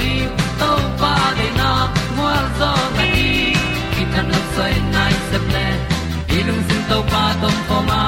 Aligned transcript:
le 0.00 0.12
zo 0.28 0.36
to 0.60 0.70
pa 1.00 1.14
de 1.38 1.48
na 1.60 1.70
mo 2.16 2.28
zo 2.58 2.72
na 2.96 3.04
ni 3.14 3.28
ki 3.94 4.02
tan 4.12 4.24
no 4.32 4.40
sai 4.54 4.74
nai 4.94 5.14
se 5.30 5.38
ple 5.48 5.66
lung 6.48 6.62
sin 6.68 6.82
to 6.90 6.98
pa 7.12 7.24
tom 7.42 7.56
pa 7.68 7.78
ma 7.90 8.02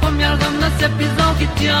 pom 0.00 0.14
yal 0.24 0.36
gam 0.42 0.54
na 0.62 0.68
se 0.78 0.86
pi 0.96 1.06
zo 1.16 1.26
ki 1.38 1.46
tia 1.58 1.80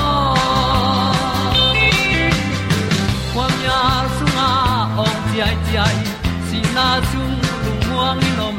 na 6.81 6.89
chung 7.09 7.35
lu 7.63 7.71
muang 7.85 8.17
ni 8.23 8.31
nom. 8.39 8.57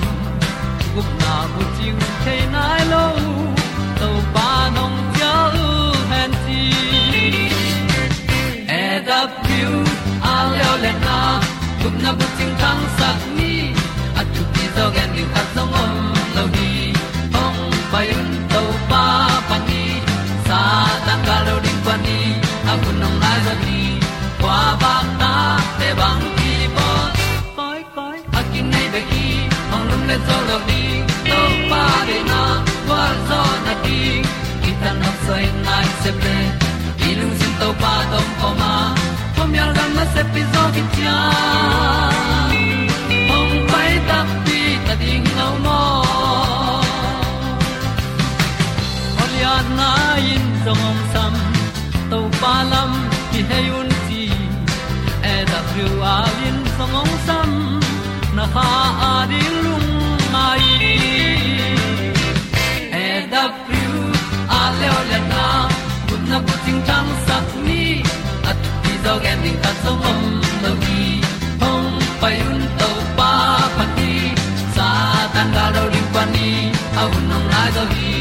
Gup 0.94 1.09
na 1.22 1.34
bu 1.53 1.62
chiu 1.77 1.94
the 2.25 2.37
nai 2.55 2.83
lo 2.93 3.05
to 4.00 4.10
pa 4.34 4.49
nong 4.77 4.99
pia 5.12 5.34
u 5.65 5.69
han 6.10 6.31
ti 6.44 6.60
e 8.83 8.84
da 9.09 9.21
piu 9.44 9.72
a 10.33 10.34
leo 10.53 10.75
le 10.84 10.93
na. 11.06 11.19
Gup 11.83 11.94
na 12.05 12.10
bu 12.19 12.27
ting 12.37 12.55
thang 12.62 12.83
sat 12.99 13.19
ni 13.37 13.51
le 30.12 30.18
zo 30.28 30.38
lo 30.48 30.56
ni 30.68 30.82
to 31.28 31.40
pa 31.70 31.84
de 32.08 32.18
na 32.30 32.40
kwa 32.86 33.04
zo 33.28 33.40
na 33.66 33.74
ki 33.84 34.00
ki 34.62 34.72
tan 34.82 34.96
nok 35.02 35.16
sai 35.26 35.44
nai 35.66 35.86
se 36.02 36.10
ple 36.20 36.38
ilung 37.08 37.34
sin 37.40 37.52
to 37.60 37.68
pa 37.82 37.92
tom 38.10 38.26
ko 38.40 38.48
ma 38.60 38.72
pom 39.36 39.54
yal 39.58 39.70
gam 39.76 39.90
na 39.98 40.04
se 40.14 40.22
pi 40.32 40.42
zo 40.52 40.64
ki 40.74 40.82
tia 40.94 41.16
ong 43.36 43.54
pai 43.70 43.92
ta 44.08 44.18
pi 44.44 44.58
ta 44.86 44.94
ding 45.02 45.28
lo 45.38 45.48
mo 45.64 45.80
Olia 49.22 49.54
na 49.78 49.90
in 50.34 50.46
song 50.64 50.84
om 50.90 50.98
sam 51.12 51.34
to 52.10 52.18
pa 52.40 52.54
lam 52.72 52.92
ki 53.30 53.40
hay 53.50 53.66
un 53.80 53.90
ti 54.06 54.24
e 55.32 55.36
da 55.52 55.60
thru 55.70 55.88
a 56.14 56.16
lin 56.38 56.58
song 56.76 56.96
om 57.02 57.12
sam, 57.26 57.50
na 58.36 58.44
ha 58.54 58.68
a 59.10 59.12
di 59.30 59.42
lung 59.64 59.72
na 66.88 67.37
bu 67.48 67.59
ni 67.66 68.03
at 68.50 68.59
ti 68.82 68.93
zo 69.04 69.12
gen 69.25 69.38
ding 69.44 69.59
ta 69.65 69.70
so 69.82 69.93
mom 70.03 70.20
no 70.62 70.70
gi 70.82 71.03
hong 71.62 71.91
pai 72.20 72.37
un 72.53 72.62
to 72.81 72.91
pa 73.19 73.31
pa 73.76 73.84
ti 73.97 74.12
sa 74.76 74.88
tan 75.34 75.48
ga 75.56 75.66
do 75.75 75.82
ri 75.92 76.03
pa 76.15 76.22
ni 76.34 76.48
au 77.00 77.10
nong 77.28 77.47
lai 77.53 77.69
do 77.76 77.84
gi 77.94 78.12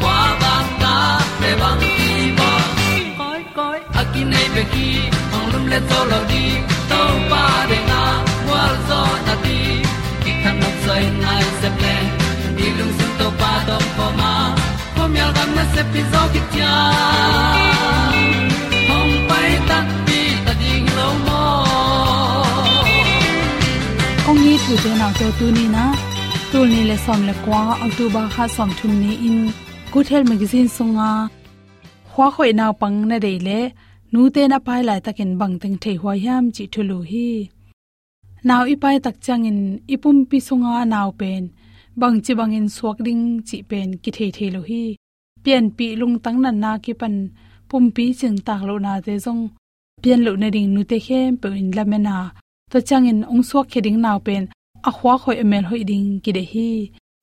kwa 0.00 0.18
ba 0.42 0.54
ta 0.82 0.94
pe 1.40 1.50
bang 1.60 1.78
ti 1.82 1.94
mo 2.38 2.50
koi 3.20 3.42
koi 3.56 3.78
a 4.00 4.02
ki 4.12 4.22
nei 4.32 4.46
pe 4.54 4.62
ki 4.72 4.88
hong 5.32 5.48
lum 5.52 5.64
le 5.72 5.78
to 5.90 5.98
lo 6.10 6.20
di 6.30 6.44
to 6.90 7.00
pa 7.30 7.44
de 7.70 7.78
na 7.90 8.02
wa 8.50 8.62
zo 8.88 9.00
na 9.26 9.34
ti 9.44 9.58
ki 10.22 10.32
kan 10.42 10.54
nok 10.62 10.76
sai 10.86 11.04
nai 11.24 11.42
se 11.60 11.68
ple 11.78 11.96
ni 12.56 12.66
lung 12.78 12.94
sun 12.98 13.12
to 13.18 13.26
pa 13.40 13.52
do 13.68 13.76
pa 13.96 14.06
ma. 14.20 14.32
Pom 14.96 15.12
yal 15.20 15.30
gam 15.36 15.50
na 15.56 15.64
se 15.74 15.82
pi 15.92 16.00
zo 16.12 16.22
ki 16.32 16.40
tia 16.52 16.74
ong 24.74 24.82
te 24.82 24.92
na 25.00 25.08
te 25.18 25.26
tu 25.38 25.46
ni 25.56 25.64
na 25.76 25.84
tu 26.50 26.58
ni 26.72 26.80
le 26.90 26.96
som 27.04 27.20
le 27.28 27.34
kwa 27.44 27.62
october 27.86 28.24
kha 28.34 28.44
som 28.56 28.70
thum 28.78 28.92
ni 29.02 29.12
in 29.28 29.38
good 29.92 30.06
health 30.10 30.28
magazine 30.32 30.68
sunga 30.76 31.10
khwa 32.12 32.26
khoi 32.34 32.52
naw 32.60 32.72
pang 32.80 32.98
na 33.10 33.16
dei 33.24 33.38
le 33.46 33.58
nu 34.12 34.20
te 34.34 34.42
na 34.52 34.58
pai 34.66 34.80
lai 34.88 35.00
takin 35.06 35.30
bang 35.40 35.54
teng 35.62 35.76
thei 35.82 35.96
hwa 36.02 36.12
yam 36.26 36.44
chi 36.54 36.64
thulu 36.72 36.98
hi 37.10 37.28
naw 38.48 38.62
i 38.72 38.74
pai 38.82 38.96
tak 39.04 39.16
chang 39.24 39.44
in 39.50 39.60
ipum 39.94 40.18
pi 40.30 40.38
sunga 40.48 40.72
naw 40.94 41.08
pen 41.20 41.42
bang 42.00 42.16
chi 42.24 42.32
bang 42.38 42.52
in 42.58 42.68
suak 42.76 42.98
ding 43.06 43.24
chi 43.48 43.58
pen 43.70 43.88
ki 44.02 44.10
thei 44.16 44.30
thei 44.36 44.48
lo 44.54 44.60
hi 44.70 44.84
pian 45.44 45.64
pi 45.76 45.86
lung 46.00 46.16
tang 46.24 46.38
nan 46.44 46.56
na 46.64 46.72
ki 46.84 46.92
pan 47.00 47.14
pum 47.68 47.84
pi 47.96 48.04
ching 48.18 48.38
tak 48.46 48.60
lo 48.68 48.74
na 48.86 48.92
te 49.06 49.14
jong 49.24 49.42
pian 50.02 50.20
lo 50.26 50.32
na 50.40 50.48
ding 50.54 50.68
nu 50.74 50.82
te 50.90 50.98
khem 51.06 51.30
pe 51.40 51.48
in 51.60 51.70
lamena 51.76 52.16
to 52.70 52.78
chang 52.88 53.06
in 53.10 53.20
ong 53.32 53.44
suak 53.48 53.66
kheding 53.72 54.00
naw 54.06 54.18
pen 54.28 54.44
a 54.88 54.90
khwa 54.96 55.14
khoi 55.22 55.36
emel 55.42 55.64
hoi 55.70 55.82
ding 55.90 56.08
ki 56.24 56.30
de 56.36 56.44
hi 56.52 56.70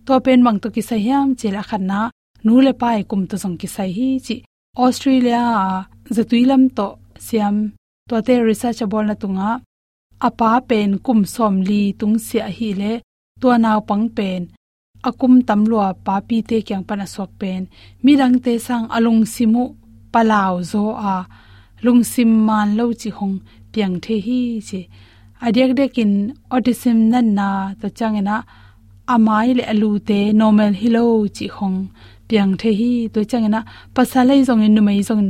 to 0.06 0.14
pen 0.26 0.40
bang 0.46 0.60
to 0.64 0.68
ki 0.76 0.82
sahyam 0.90 1.28
chela 1.40 1.62
khanna 1.70 2.02
nu 2.46 2.54
le 2.66 2.74
pai 2.82 3.00
kum 3.10 3.22
to 3.30 3.36
jong 3.42 3.58
ki 3.62 3.68
sa 3.76 3.84
hi, 3.96 4.10
chi 4.26 4.36
australia, 4.84 5.44
zatuilam 6.16 6.64
to 6.78 6.88
siam. 7.28 7.56
To 8.10 8.16
te 8.28 8.34
research 8.50 8.82
bol 8.92 9.06
na 9.08 9.16
tunga, 9.22 9.50
apa 10.28 10.50
pen 10.70 10.90
kum 11.06 11.20
som 11.34 11.56
li 11.70 11.82
tung 12.00 12.18
sia 12.28 12.46
hi 12.58 12.70
le 12.82 12.92
to 13.42 13.48
naw 13.64 13.80
pang 13.90 14.06
pen, 14.18 14.42
akum 15.10 15.34
tamlua 15.48 15.88
pa 16.06 16.16
pi 16.28 16.38
te 16.50 16.58
kyang 16.68 16.86
pana 16.88 17.06
sok 17.14 17.32
pen 17.42 17.62
mirang 18.04 18.38
te 18.46 18.54
sang 18.68 18.86
alung 18.96 19.24
simu 19.34 19.64
palaw 20.14 20.54
zo 20.72 20.84
a, 21.14 21.16
lung 21.84 22.04
sim 22.12 22.32
man 22.48 22.70
lo 22.78 22.86
chi 23.02 23.10
hong 23.18 23.38
piang 23.72 23.96
the 24.04 24.16
hi, 24.26 24.42
chi 24.68 24.82
adek 25.46 25.72
dekin 25.80 26.12
autism 26.54 26.98
nan 27.12 27.28
na 27.38 27.48
to 27.82 27.88
changena 27.98 28.36
amai 29.14 29.50
le 29.58 29.64
alu 29.74 29.90
te 30.08 30.20
normal 30.40 30.74
hilo 30.82 31.04
chi 31.38 31.46
khong 31.56 31.80
piang 32.28 32.54
the 32.62 32.70
hi 32.80 32.92
to 33.14 33.20
changena 33.32 33.60
pasalai 33.96 34.40
zong 34.48 34.64
in 34.66 34.74
numai 34.76 35.00
zong 35.10 35.26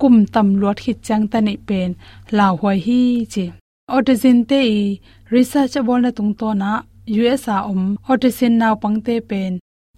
kum 0.00 0.16
tam 0.34 0.48
lot 0.62 0.76
khit 0.84 0.98
chang 1.06 1.24
ta 1.32 1.38
nei 1.46 1.58
pen 1.68 1.90
la 2.36 2.46
hoi 2.60 2.78
hi 2.86 3.00
chi. 3.32 3.44
Autism 3.94 4.38
te 4.50 4.60
research 5.34 5.76
bol 5.86 6.00
na 6.04 6.10
tung 6.18 6.32
to 6.40 6.48
na 6.62 6.70
USA 7.20 7.56
om 7.70 7.82
autism 8.08 8.52
na 8.60 8.68
pang 8.82 8.98
te 9.06 9.14
pen. 9.30 9.52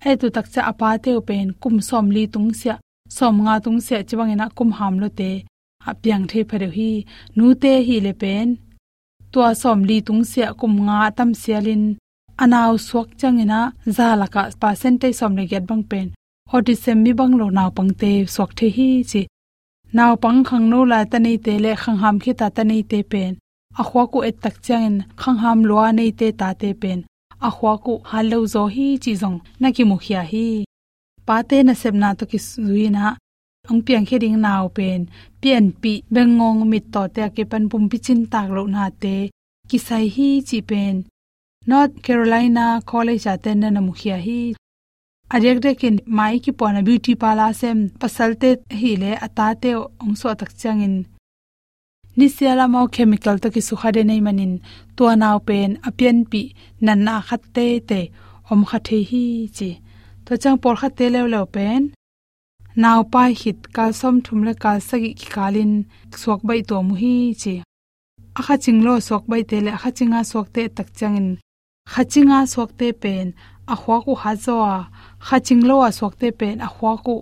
Ai 0.07 0.15
tu 0.21 0.27
tak 0.37 0.47
cha 0.53 0.61
apa 0.71 0.89
te 1.05 1.13
pen 1.29 1.47
kum 1.63 1.77
som 1.89 2.07
li 2.15 2.23
tung 2.35 2.51
sia, 2.59 2.75
som 3.17 3.35
nga 3.45 3.55
tung 3.65 3.81
sia 3.87 3.99
chiwang 4.09 4.33
ina 4.35 4.47
kum 4.57 4.71
ham 4.79 4.95
lo 5.03 5.09
te. 5.19 5.31
Apyang 5.91 6.25
the 6.31 6.41
phare 6.49 6.69
hi 6.77 6.91
nu 7.37 7.47
te 7.63 7.73
hi 7.87 7.97
le 8.07 8.13
pen 8.23 8.49
tua 9.33 9.49
som 9.63 9.81
li 9.89 9.97
tung 10.07 10.23
sia 10.31 10.49
kum 10.61 10.75
nga 10.87 10.99
tam 11.17 11.31
sialin. 11.43 11.85
Anaw 12.43 12.73
suak 12.87 13.09
changina 13.21 13.61
zalaka 13.97 14.43
percentage 14.63 15.17
som 15.21 15.33
le 15.39 15.45
get 15.51 15.65
bang 15.69 15.85
pen. 15.91 16.09
Autism 16.53 16.99
mi 17.05 17.13
bang 17.19 17.35
lo 17.41 17.47
naw 17.57 17.71
pangte 17.77 18.11
suak 18.35 18.51
the 18.59 18.67
hi 18.77 18.89
chi. 19.11 19.23
Naw 19.97 20.13
pang 20.23 20.41
khang 20.49 20.67
no 20.71 20.81
la 20.93 21.01
ta 21.11 21.19
nei 21.25 21.39
te 21.45 21.53
le 21.65 21.73
khang 21.83 21.99
ham 22.03 22.17
khi 22.23 22.33
ta 22.41 22.47
ta 22.57 22.63
nei 22.71 22.83
te 22.91 22.99
pen. 23.13 23.33
A 23.81 23.83
khwa 23.89 24.03
ku 24.13 24.19
et 24.29 24.37
tak 24.43 24.57
changin 24.67 24.97
khang 25.21 25.39
ham 25.43 25.59
lo 25.69 25.77
nei 25.99 26.11
te 26.19 26.27
ta 26.41 26.49
te 26.61 26.71
pen. 26.83 26.99
A 27.47 27.51
khwa 27.57 27.73
ku 27.85 27.93
halo 28.11 28.39
zo 28.55 28.63
hi 28.75 28.87
chi 29.03 29.13
zong. 29.23 29.39
Na 29.61 29.69
ki 29.77 29.85
mukhia 29.91 30.23
hi. 30.31 30.47
Pa 31.27 31.37
te 31.49 31.57
na 31.67 31.75
sep 31.81 31.95
na 32.03 32.09
to 32.19 32.25
ki 32.31 32.39
zuina 32.47 33.05
ang 33.69 33.81
piang 33.87 34.07
khe 34.09 34.17
ding 34.23 34.39
naw 34.45 34.65
pen 34.77 35.01
pian 35.41 35.65
pi 35.83 35.93
bengong 36.15 36.61
mit 36.71 36.85
to 36.95 37.03
te 37.15 37.23
ke 37.37 37.43
pan 37.51 37.65
pum 37.71 37.85
pi 37.91 37.99
chin 38.05 38.21
tak 38.33 38.49
lo 38.57 38.63
na 38.75 38.85
te 39.03 39.17
ki 39.69 39.79
sai 39.87 40.05
hi 40.15 40.29
chi 40.49 40.59
pen 40.71 40.95
north 41.71 41.95
carolina 42.05 42.67
college 42.91 43.27
aten 43.35 43.59
na 43.75 43.81
mukhia 43.89 44.19
hi. 44.27 44.43
À 45.31 45.37
Arek 45.37 45.59
rekin 45.65 45.97
mai 46.07 46.39
ki 46.45 46.53
pona 46.59 46.81
beauty 46.83 47.15
pala 47.23 47.53
sem 47.61 47.79
pasalte 48.01 48.51
hi 48.81 48.93
le 49.03 49.13
atate 49.27 49.71
à 49.75 49.81
ongso 50.05 50.29
tak 50.41 50.51
changin 50.61 50.95
nisiala 52.17 52.67
mau 52.75 52.87
chemical 52.95 53.37
to 53.43 53.49
ki 53.55 53.61
sukhade 53.69 54.03
nei 54.07 54.21
manin 54.27 54.55
to 54.97 55.05
naw 55.23 55.39
pen 55.49 55.71
apian 55.89 56.19
à 56.23 56.29
pi 56.31 56.43
nan 56.85 57.01
na 57.07 57.15
khatte 57.29 57.67
te 57.89 58.01
om 58.51 58.61
khathe 58.71 58.99
hi 59.11 59.25
chi 59.57 59.71
to 60.25 60.33
chang 60.43 60.59
por 60.63 60.75
khatte 60.81 61.05
lew 61.15 61.27
lew 61.33 61.47
pen 61.55 61.83
naw 62.83 63.01
pai 63.13 63.31
hit 63.41 63.59
kal 63.77 63.91
som 64.01 64.17
thum 64.25 64.41
le 64.47 64.53
kal 64.63 64.79
sagi 64.89 65.11
ki 65.21 65.27
kalin 65.35 65.73
suak 66.23 66.41
bai 66.49 66.61
to 66.69 66.77
mu 66.87 66.95
hi 67.03 67.15
chi. 67.43 67.55
Akha 68.39 68.55
chinglo 68.65 68.95
suak 69.07 69.25
bai 69.31 69.43
te 69.51 69.57
le 69.65 69.71
akha 69.77 69.91
chinga 69.97 70.21
suak 70.31 70.49
te 70.55 70.63
tak 70.77 70.89
changin. 70.99 71.29
Khachinga 71.93 72.39
suak 72.53 72.71
te 72.79 72.89
pen 73.03 73.27
a 73.73 73.75
khwa 73.81 73.97
ku 74.05 74.13
ha 74.23 74.33
zo 74.45 74.57
a. 74.75 74.77
Khachinglo 75.27 75.77
a 75.89 75.91
suak 75.99 76.15
te 76.21 76.29
pen 76.41 76.57
a 76.67 76.69
khwa 76.75 76.93
ku 77.07 77.15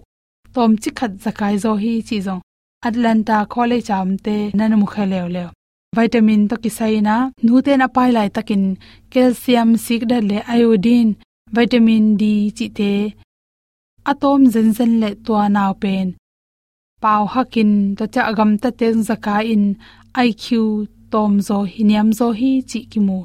tom 0.55 0.71
chi 0.83 0.91
khat 0.99 1.13
zakai 1.25 1.55
zo 1.65 1.73
hi 1.83 1.93
chi 2.09 2.17
zong. 2.27 2.43
Atlanta 2.89 3.37
college 3.55 3.91
amte 3.99 4.37
nanamu 4.57 4.87
khalew 4.95 5.27
lew 5.35 5.49
vitamin 5.97 6.43
to 6.51 6.57
kisaina 6.63 7.17
nute 7.45 7.73
na 7.81 7.87
pai 7.97 8.11
lai 8.17 8.29
takin. 8.37 8.65
Calcium 9.13 9.71
sik 9.85 10.03
da 10.11 10.19
le 10.31 10.39
iodine, 10.59 11.13
vitamin 11.57 12.05
d 12.21 12.23
chi 12.57 12.67
te 12.79 12.91
atom 14.11 14.41
zen 14.53 14.69
zen 14.77 14.93
le 15.03 15.11
to 15.27 15.35
naw 15.57 15.73
pen. 15.83 16.07
Pau 17.03 17.23
hakin 17.35 17.73
to 17.99 18.05
cha 18.15 18.23
gam 18.39 18.53
ta 18.63 18.71
teng 18.79 19.01
zaka 19.09 19.37
in 19.55 19.65
iq 20.27 20.45
tom 21.13 21.33
zo 21.49 21.59
hiniam 21.75 22.09
zo 22.19 22.27
hi 22.41 22.51
chi 22.71 22.81
ki 22.91 23.01
mu. 23.07 23.19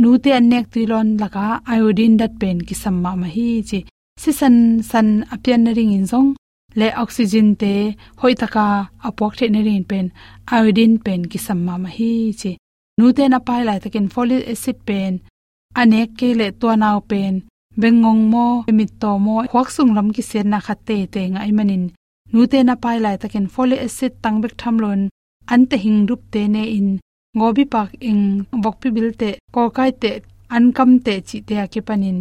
Nu 0.00 0.10
te 0.22 0.30
anek 0.38 0.66
tilon 0.72 1.08
laka 1.22 1.46
iodine 1.76 2.16
dat 2.20 2.32
pen 2.40 2.58
ki 2.68 2.74
samma 2.82 3.10
ma 3.20 3.28
hi 3.36 3.48
chi. 3.68 3.80
Si 4.22 4.30
san 4.40 4.56
san 4.90 5.08
apian 5.34 5.64
ring 5.76 5.92
in 5.98 6.06
zong, 6.12 6.30
le 6.80 6.88
oxygen 7.02 7.48
te 7.60 7.72
hoi 8.20 8.34
taka 8.40 8.66
apok 9.08 9.32
the 9.38 9.46
ne 9.48 9.60
rin 9.66 9.84
pen, 9.90 10.06
iodine 10.56 10.96
pen 11.04 11.20
ki 11.30 11.38
samma 11.46 11.74
ma 11.82 11.88
hi 11.96 12.12
chi. 12.40 12.52
Nu 12.98 13.06
te 13.16 13.24
na 13.28 13.38
pai 13.46 13.62
lai 13.68 13.78
takin 13.82 14.08
folic 14.14 14.48
acid 14.52 14.78
pen. 14.88 15.12
Anek 15.80 16.08
ke 16.18 16.28
le 16.38 16.46
to 16.60 16.68
naw 16.82 16.98
pen 17.10 17.34
bengong 17.80 18.22
mo 18.32 18.46
mit 18.78 18.90
to 19.00 19.10
mo 19.24 19.34
khwak 19.50 19.68
sung 19.74 19.92
lam 19.96 20.08
ki 20.14 20.22
sen 20.30 20.46
na 20.50 20.58
khatte 20.66 20.96
te 21.14 21.22
ngai 21.32 21.52
manin 21.58 21.84
nu 22.32 22.40
te 22.50 22.58
na 22.62 22.74
pai 22.82 22.98
lai 23.04 23.16
takin 23.22 23.46
folic 23.54 23.80
acid 23.86 24.12
tangbek 24.22 24.54
thamlon 24.60 25.02
an 25.52 25.62
te 25.70 25.76
hing 25.84 26.00
rup 26.08 26.22
te 26.32 26.42
ne 26.54 26.62
in. 26.78 26.88
Ngobi 27.36 27.64
pak 27.74 27.90
ing 28.08 28.22
bokpi 28.62 28.88
bilte 28.96 29.30
ko 29.54 29.62
kai 29.76 29.90
te, 30.02 30.12
an 30.56 30.64
kam 30.76 30.90
te 31.06 31.14
chi 31.28 31.38
te 31.48 31.54
ke 31.72 31.80
panin. 31.88 32.18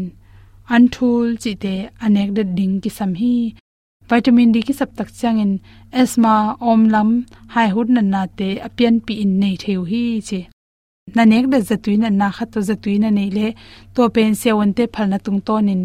An 0.73 0.83
thul 0.93 1.27
chi 1.41 1.51
te 1.63 1.73
anek 2.05 2.29
de 2.37 2.43
ding 2.57 2.75
ki 2.83 2.89
sam 2.97 3.11
hi. 3.21 3.33
Vitamin 4.09 4.51
d 4.53 4.57
ki 4.67 4.73
sap 4.79 4.91
tak 4.97 5.09
changin 5.19 5.53
asma 6.01 6.35
omlam 6.71 7.09
hai 7.53 7.67
hut 7.73 7.89
na 7.95 8.01
na 8.13 8.21
te 8.37 8.49
apian 8.67 8.95
pi 9.05 9.13
in 9.23 9.31
nei 9.41 9.55
theu 9.63 9.81
hi 9.91 10.03
chi 10.27 10.39
na 11.15 11.23
nek 11.31 11.45
de 11.51 11.57
zatui 11.69 11.95
na 12.01 12.09
na 12.21 12.27
khat 12.35 12.49
to 12.53 12.59
zatui 12.69 12.95
na 13.03 13.09
nei 13.17 13.29
le 13.37 13.47
to 13.95 14.01
pen 14.15 14.31
se 14.41 14.49
won 14.57 14.71
te 14.77 14.83
phal 14.93 15.07
na 15.09 15.17
tung 15.25 15.41
tonin 15.47 15.81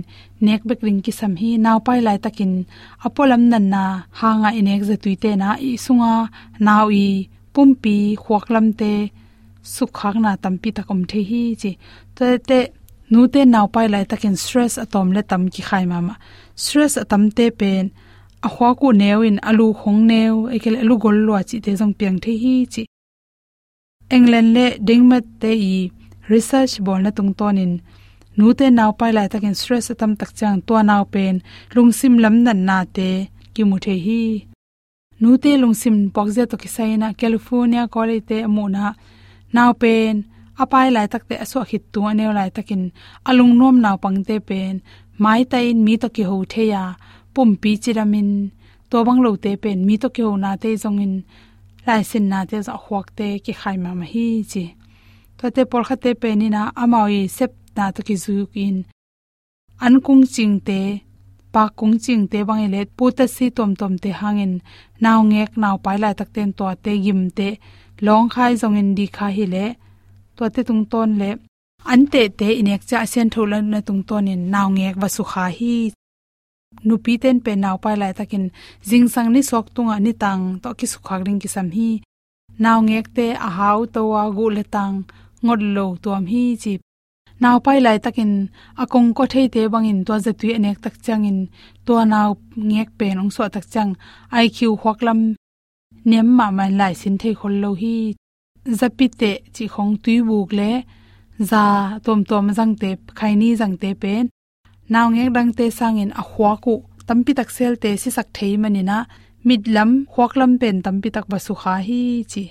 nek 0.47 0.61
bek 0.69 0.81
ring 0.87 1.01
ki 1.05 1.13
sam 1.21 1.33
hi 1.41 1.51
naw 1.65 1.79
pai 1.87 2.01
lai 2.07 2.19
takin 2.25 2.53
apolam 3.07 3.43
nan 3.53 3.65
na 3.75 3.83
ha 4.19 4.29
nga 4.41 4.51
inek 4.61 4.83
zatui 4.91 5.15
te 5.23 5.31
na 5.43 5.49
i 5.69 5.71
sunga 5.85 6.13
naw 6.67 6.87
i 7.05 7.07
pumpi 7.55 7.97
khwaklam 8.23 8.67
te 8.81 8.93
sukhak 9.75 10.17
na 10.25 10.31
tampi 10.43 10.71
takom 10.77 11.01
the 11.11 11.21
hi 11.31 11.43
chi. 11.61 11.73
Te 12.17 12.27
te 12.49 12.59
nu 13.11 13.21
te 13.33 13.41
naw 13.55 13.67
pai 13.75 13.87
lai 13.95 14.05
takin 14.11 14.37
stress 14.45 14.75
atom 14.85 15.07
le 15.15 15.23
tam 15.31 15.43
ki 15.55 15.63
khai 15.69 15.85
ma 15.91 15.99
ma 16.07 16.15
stress 16.65 16.95
atam 17.03 17.23
te 17.37 17.47
pen 17.61 17.85
a 18.47 18.49
khwa 18.55 18.69
ku 18.81 18.89
newin 19.01 19.37
alu 19.49 19.67
khong 19.81 20.01
new 20.11 20.35
ekel 20.55 20.77
alu 20.83 20.95
gol 21.05 21.19
lo 21.27 21.35
chi 21.49 21.57
te 21.65 21.71
jong 21.81 21.95
piang 21.99 22.19
the 22.25 22.33
hi 22.43 22.55
chi 22.75 22.83
england 24.11 24.49
le 24.57 24.67
dingmat 24.87 25.25
te 25.41 25.51
i 25.73 25.91
research 26.29 26.81
bol 26.85 27.01
na 27.03 27.11
tung 27.11 27.33
tonin. 27.39 27.73
Nu 28.37 28.47
te 28.59 28.67
naw 28.71 28.91
pai 28.99 29.13
lai 29.17 29.29
takin 29.33 29.55
stress 29.61 29.91
atam 29.93 30.13
tak 30.21 30.31
chang 30.39 30.59
to 30.67 30.75
naw 30.83 31.03
pen. 31.13 31.35
Lungsim 31.75 32.15
lam 32.23 32.37
nan 32.45 32.61
na 32.69 32.79
te. 32.97 33.11
Ki 33.55 33.63
mu 33.65 33.77
the 33.85 33.95
hi. 34.07 34.23
Nu 35.21 35.31
te 35.43 35.51
lungsim 35.63 35.97
pokje 36.15 36.45
to 36.51 36.57
ki 36.63 36.69
sai 36.77 36.97
na 36.97 37.09
california 37.21 37.83
college 37.95 38.27
te 38.31 38.37
mu 38.55 38.65
na 38.75 38.85
naw 39.55 39.71
pen. 39.83 40.15
Apai 40.63 40.87
lai 40.95 41.07
tak 41.13 41.23
te 41.29 41.35
aso 41.45 41.59
khit 41.69 41.85
tu 41.93 42.01
anew 42.11 42.33
lai 42.39 42.51
takin 42.57 42.83
alung 43.29 43.55
nom 43.61 43.77
naw 43.85 43.97
pang 44.03 44.19
te 44.29 44.37
pen. 44.49 44.75
Mai 45.23 45.43
ta 45.51 45.59
in 45.71 45.79
mi 45.87 45.95
to 46.03 46.09
ki 46.17 46.23
ho 46.31 46.37
the 46.53 46.65
ya. 46.73 46.85
Pum 47.35 47.51
pi 47.63 47.71
chiramin 47.83 48.31
to 48.91 48.97
bang 49.07 49.21
lo 49.25 49.31
te 49.45 49.51
pen 49.63 49.79
mi 49.87 49.95
to 50.03 50.09
ki 50.15 50.23
ho 50.27 50.33
na 50.45 50.51
te 50.63 50.71
jong 50.83 51.01
in 51.87 51.91
lai 51.93 52.03
sin 52.03 52.29
na 52.29 52.45
te 52.45 52.61
za 52.63 52.75
huak 52.85 53.07
te 53.17 53.39
ki 53.45 53.53
khai 53.61 53.77
ma 53.77 53.91
ma 53.95 54.05
hi 54.13 54.27
chi. 54.51 54.65
To 55.39 55.51
te 55.51 55.63
por 55.71 55.83
kha 55.89 55.97
te 55.97 56.11
pe 56.15 56.35
ni 56.35 56.49
na 56.49 56.63
amawi 56.83 57.21
sep 57.37 57.53
na 57.77 57.85
to 57.95 58.01
ki 58.03 58.17
zu 58.25 58.47
in. 58.55 58.77
An 59.81 59.95
kung 60.01 60.25
ching 60.35 60.57
te, 60.69 60.81
pa 61.53 61.63
kung 61.79 61.99
ching 62.05 62.25
te 62.31 62.39
bang 62.49 62.65
le 62.75 62.81
pu 62.97 63.05
ta 63.17 63.25
si 63.27 63.47
tom 63.57 63.71
tom 63.81 63.95
te 64.03 64.11
hangin 64.21 64.55
naw 65.03 65.19
ngek 65.31 65.53
naw 65.63 65.77
pai 65.85 65.99
lai 66.03 66.15
tak 66.19 66.31
ten 66.35 66.51
to 66.59 66.65
te 66.85 66.93
gim 67.05 67.23
te, 67.39 67.49
long 68.07 68.29
khai 68.35 68.53
zong 68.61 68.79
in 68.81 68.91
di 68.99 69.07
kha 69.17 69.27
hi 69.37 69.45
le. 69.55 69.67
To 70.37 70.45
te 70.55 70.61
tung 70.69 70.85
ton 70.93 71.11
le. 71.21 71.31
An 71.93 72.01
te 72.13 72.23
te 72.39 72.49
inek 72.61 72.83
cha 72.89 72.99
sen 73.13 73.29
thola 73.35 73.59
na 73.73 73.81
tung 73.87 74.03
ton 74.09 74.29
in. 74.33 74.43
Naw 74.53 74.67
ngek 74.77 74.95
wa 75.01 75.09
su 75.17 75.23
kha 75.33 75.47
hi 75.59 75.77
nupi 76.89 77.13
ten 77.23 77.37
pe 77.45 77.53
naw 77.63 77.77
pa 77.83 77.91
lai 78.01 78.13
takin 78.19 78.45
jing 78.89 79.07
sang 79.15 79.29
ni 79.35 79.41
sok 79.51 79.67
tunga 79.75 79.97
ni 80.05 80.13
tang 80.23 80.43
to 80.63 80.69
ki 80.79 80.87
su 80.93 80.99
khak 81.07 81.21
ring 81.27 81.41
ki 81.43 81.49
sam 81.55 81.69
hi 81.77 81.91
naw 82.65 82.79
ngek 82.89 83.07
te 83.17 83.27
a 83.47 83.49
haw 83.59 83.79
to 83.95 84.01
wa 84.13 84.23
gu 84.37 84.47
le 84.57 84.65
tang 84.75 84.95
ngod 85.45 85.61
lo 85.77 85.87
tuam 86.03 86.25
hi 86.33 86.45
chi 86.63 86.73
naw 87.43 87.57
pai 87.65 87.79
lai 87.87 87.99
takin 88.05 88.33
akong 88.83 89.11
ko 89.17 89.25
thei 89.33 89.47
te 89.55 89.61
bangin 89.73 90.01
to 90.07 90.15
za 90.25 90.33
tu 90.41 90.47
anek 90.59 90.79
tak 90.85 90.95
changin 91.05 91.39
to 91.87 91.95
naw 92.13 92.29
ngek 92.69 92.91
pe 92.99 93.07
nong 93.17 93.31
so 93.35 93.43
tak 93.55 93.67
chang 93.73 93.91
iq 94.43 94.59
hwaklam 94.83 95.21
nem 96.09 96.29
ma 96.39 96.47
man 96.57 96.73
lai 96.81 96.95
sin 97.01 97.17
thei 97.21 97.35
khol 97.41 97.55
lo 97.63 97.71
hi 97.83 97.97
zapi 98.81 99.07
te 99.21 99.31
chi 99.55 99.65
khong 99.75 99.93
tui 100.03 100.17
buk 100.29 100.51
le 100.59 100.71
za 101.51 101.63
tom 102.05 102.21
tom 102.31 102.47
jang 102.57 102.75
te 102.81 102.91
khaini 103.19 103.49
jang 103.61 103.75
te 103.83 103.91
pen 104.03 104.25
naw 104.93 105.07
ngek 105.11 105.31
dang 105.37 105.51
te 105.59 105.65
sangin 105.79 106.11
a 106.21 106.23
khwa 106.31 106.53
ku 106.65 106.75
tampi 107.07 107.33
tak 107.39 107.51
sel 107.57 107.75
te 107.83 107.91
si 108.03 108.09
sak 108.17 108.29
thei 108.37 108.55
manina 108.63 108.99
midlam 109.47 109.91
khwaklam 110.13 110.53
pen 110.61 110.77
tampi 110.85 111.09
tak 111.17 111.27
basu 111.31 111.53
kha 111.61 111.75
hi 111.87 112.01
chi. 112.33 112.45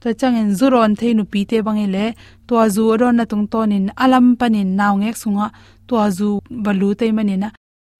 To 0.00 0.08
changin 0.20 0.50
zuron 0.58 0.92
thei 1.00 1.12
nu 1.18 1.24
pi 1.32 1.40
te 1.50 1.56
bangile 1.66 2.04
to 2.46 2.52
azu 2.64 2.84
ron 3.00 3.16
na 3.18 3.24
tung 3.30 3.46
tonin 3.52 3.86
alam 4.04 4.26
panin 4.40 4.70
naw 4.78 4.94
ngek 5.02 5.16
sunga 5.22 5.46
to 5.88 5.94
azu 6.06 6.28
balu 6.64 6.88
te 7.00 7.06
manina 7.16 7.48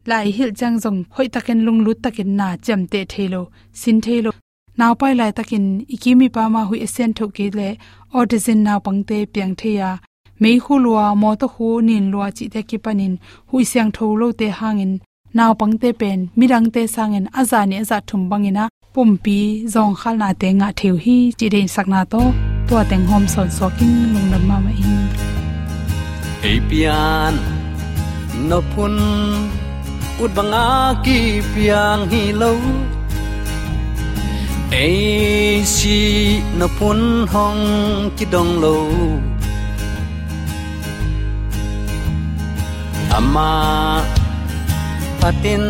lai 0.08 0.26
hil 0.36 0.50
chang 0.58 0.76
jong 0.82 1.00
hoi 1.14 1.28
takin 1.34 1.60
lung 1.66 1.80
lut 1.86 1.98
takin 2.04 2.30
na 2.38 2.48
cham 2.64 2.80
te 2.92 3.00
thelo, 3.12 3.42
sin 3.80 3.98
thelo. 4.04 4.30
Naw 4.78 4.92
pai 5.00 5.14
lai 5.20 5.32
takin 5.38 5.64
ikimi 5.94 6.28
pa 6.34 6.42
ma 6.54 6.62
hui 6.68 6.78
esen 6.86 7.10
tho 7.16 7.24
ke 7.36 7.46
le 7.58 7.68
autism 8.16 8.58
naw 8.66 8.78
pangte 8.84 9.18
piang 9.32 9.54
theya 9.60 9.90
mei 10.42 10.56
khu 10.64 10.74
lua 10.84 11.06
mo 11.20 11.30
to 11.40 11.46
khu 11.54 11.66
nin 11.88 12.04
lua 12.12 12.26
chi 12.36 12.44
te 12.54 12.60
ki 12.68 12.78
panin 12.84 13.14
hui 13.48 13.62
siang 13.70 13.90
tho 13.96 14.06
lo 14.20 14.28
te 14.40 14.46
hangin 14.58 14.92
naw 15.36 15.52
pangte 15.60 15.90
pen 16.00 16.18
mirang 16.38 16.68
te 16.74 16.82
sangin 16.94 17.26
azani 17.40 17.78
za 17.90 17.98
thum 18.08 18.22
bangina 18.30 18.64
pumpi 18.94 19.38
zong 19.72 19.94
khal 20.00 20.14
na 20.22 20.28
te 20.40 20.48
nga 20.58 20.68
theu 20.78 20.94
hi 21.04 21.16
chi 21.38 21.46
de 21.54 21.60
sakna 21.74 22.00
to 22.12 22.22
to 22.68 22.76
teng 22.90 23.04
hom 23.10 23.24
son 23.32 23.48
soking 23.56 23.96
lung 24.12 24.28
nam 24.32 24.42
ma 24.48 24.56
ma 24.64 24.72
in 24.84 24.94
apian 26.52 27.34
no 28.48 28.58
phun 28.70 28.96
ut 30.22 30.30
banga 30.36 30.66
ki 31.04 31.18
piang 31.52 32.02
hi 32.10 32.22
lo 32.40 32.52
ai 34.82 34.96
si 35.74 35.98
no 36.58 36.66
phun 36.76 37.00
hong 37.32 37.62
ki 38.16 38.24
dong 38.32 38.52
lo 38.62 38.76
ama 43.18 44.04
patin 45.20 45.64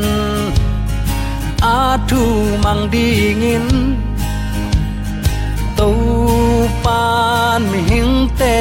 a 1.76 1.78
thu 2.08 2.22
mang 2.64 2.82
dingin 2.92 3.66
tu 5.78 5.88
pan 6.84 7.60
mi 7.70 7.80
hing 7.90 8.16
te 8.40 8.56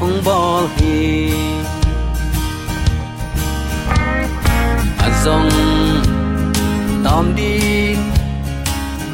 hong 0.00 0.18
bol 0.26 0.64
hi 0.76 0.98
azong 5.06 5.52
tom 7.04 7.26
din 7.38 7.98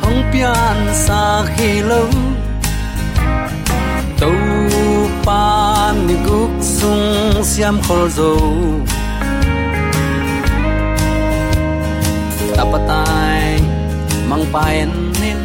hong 0.02 0.20
pian 0.32 0.78
sa 1.04 1.22
khi 1.54 1.70
lo 1.90 2.02
tu 4.20 4.32
pan 5.26 5.94
mi 6.06 6.16
guk 6.26 6.52
sung 6.76 7.06
siam 7.50 7.76
khol 7.86 8.04
zo 8.18 8.32
tapatai 12.56 13.60
mang 14.30 14.44
paen 14.54 14.90
nin 15.20 15.38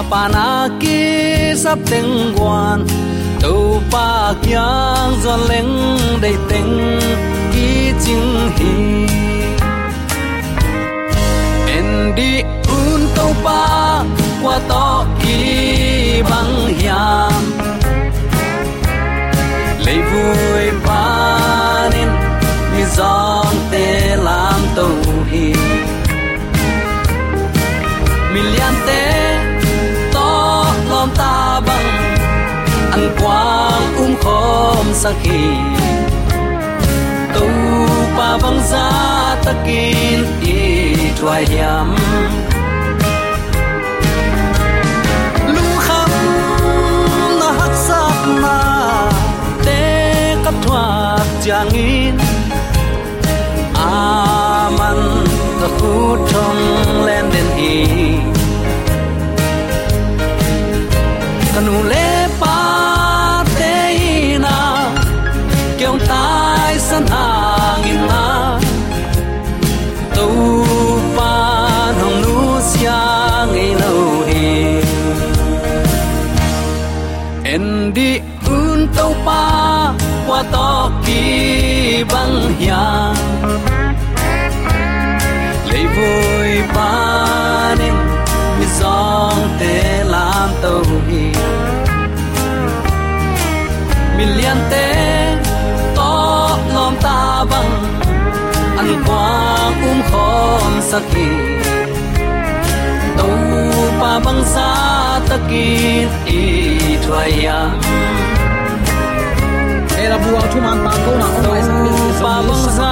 apana 0.00 0.46
ki 0.80 1.00
sap 1.62 1.78
teng 1.90 2.12
guan 2.36 2.78
tu 3.42 3.54
pa 3.92 4.08
kyang 4.44 5.12
zo 5.22 5.34
leng 5.50 5.74
dei 6.22 6.36
teng 6.50 6.74
ki 7.52 7.70
ching 8.02 8.30
hi 8.56 8.74
en 11.76 11.88
di 12.18 12.32
un 12.78 13.00
to 13.16 13.26
pa 13.44 13.62
qua 14.42 14.56
to 14.70 14.86
ki 15.20 15.38
bang 16.30 16.54
hiam 16.78 17.42
lấy 19.84 19.98
vui 20.10 20.70
ba 20.86 21.04
nên 21.92 22.08
mi 22.72 22.82
giòn 22.96 23.67
million 28.48 28.74
te 28.86 29.02
to 30.12 30.28
lom 30.90 31.10
ta 31.20 31.32
bang 31.66 31.88
an 32.96 33.04
quang 33.18 33.88
um 34.02 34.12
khom 34.22 34.86
sa 34.92 35.00
sakhi 35.02 35.44
tu 37.34 37.48
pa 38.16 38.28
bang 38.42 38.60
za 38.70 38.86
takin 39.44 40.20
i 40.52 40.60
try 41.18 41.42
yam 41.56 41.90
lu 45.54 45.66
kham 45.86 46.10
na 47.40 47.50
hak 47.58 47.74
sak 47.86 48.24
na 48.44 48.56
te 49.66 49.82
kap 50.46 50.56
thwa 50.64 50.86
chang 51.44 51.76
in 51.84 52.16
aman 53.90 54.98
ta 55.60 55.68
khu 55.78 55.94
trong 56.32 56.58
len 57.06 57.24
den 57.36 57.48
hi 57.60 58.37
kanu 61.78 61.88
le 61.90 62.28
pa 62.40 63.44
te 63.58 64.38
na 64.38 64.56
kyong 65.78 66.00
tai 66.08 66.74
san 66.88 67.04
khom 100.88 100.92
sakhi 100.92 101.28
to 103.18 103.28
pa 104.00 104.12
bang 104.24 104.42
sa 104.54 104.68
takin 105.28 106.08
i 106.26 106.42
thwaya 107.04 107.58
era 110.02 110.16
bua 110.24 110.42
thu 110.52 110.58
man 110.66 110.78
ta 110.84 110.92
ko 111.04 111.12
na 111.20 111.26
on 111.38 111.44
lai 111.50 111.60
sang 111.66 111.80
ni 111.84 111.94
pa 112.20 112.32
bang 112.46 112.64
sa 112.78 112.90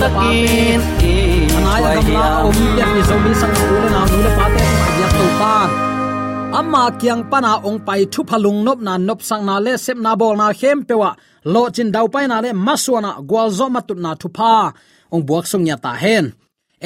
takin 0.00 0.80
i 1.12 1.14
anaya 1.56 1.90
gamla 1.96 2.28
om 2.48 2.58
ya 2.78 2.86
ni 2.94 3.02
zo 3.08 3.16
mi 3.24 3.32
sang 3.40 3.54
ko 3.58 3.76
na 3.94 4.00
nu 4.10 4.16
le 4.24 4.30
pa 4.38 4.46
te 4.54 4.62
ma 4.78 4.86
ya 5.00 5.08
to 5.18 5.26
pan 5.40 5.68
amma 6.58 6.82
kyang 7.00 7.22
pana 7.30 7.52
ong 7.68 7.80
pai 7.86 8.00
thu 8.12 8.20
phalung 8.30 8.60
nop 8.66 8.78
na 8.86 8.94
nop 9.08 9.20
sang 9.28 9.42
na 9.48 9.54
le 9.64 9.72
sep 9.84 9.98
na 10.04 10.12
bol 10.20 10.34
na 10.40 10.46
khem 10.60 10.78
pewa 10.88 11.10
lo 11.52 11.62
chin 11.74 11.88
dau 11.94 12.06
pai 12.14 12.24
na 12.30 12.36
le 12.44 12.50
maswana 12.66 13.10
gwal 13.28 13.48
zo 13.58 13.66
matut 13.74 13.98
na 14.04 14.10
thu 14.20 14.28
pa 14.38 14.52
ong 15.14 15.22
buak 15.28 15.44
sung 15.50 15.66
ya 15.70 15.76
ta 15.86 15.92
hen 16.04 16.26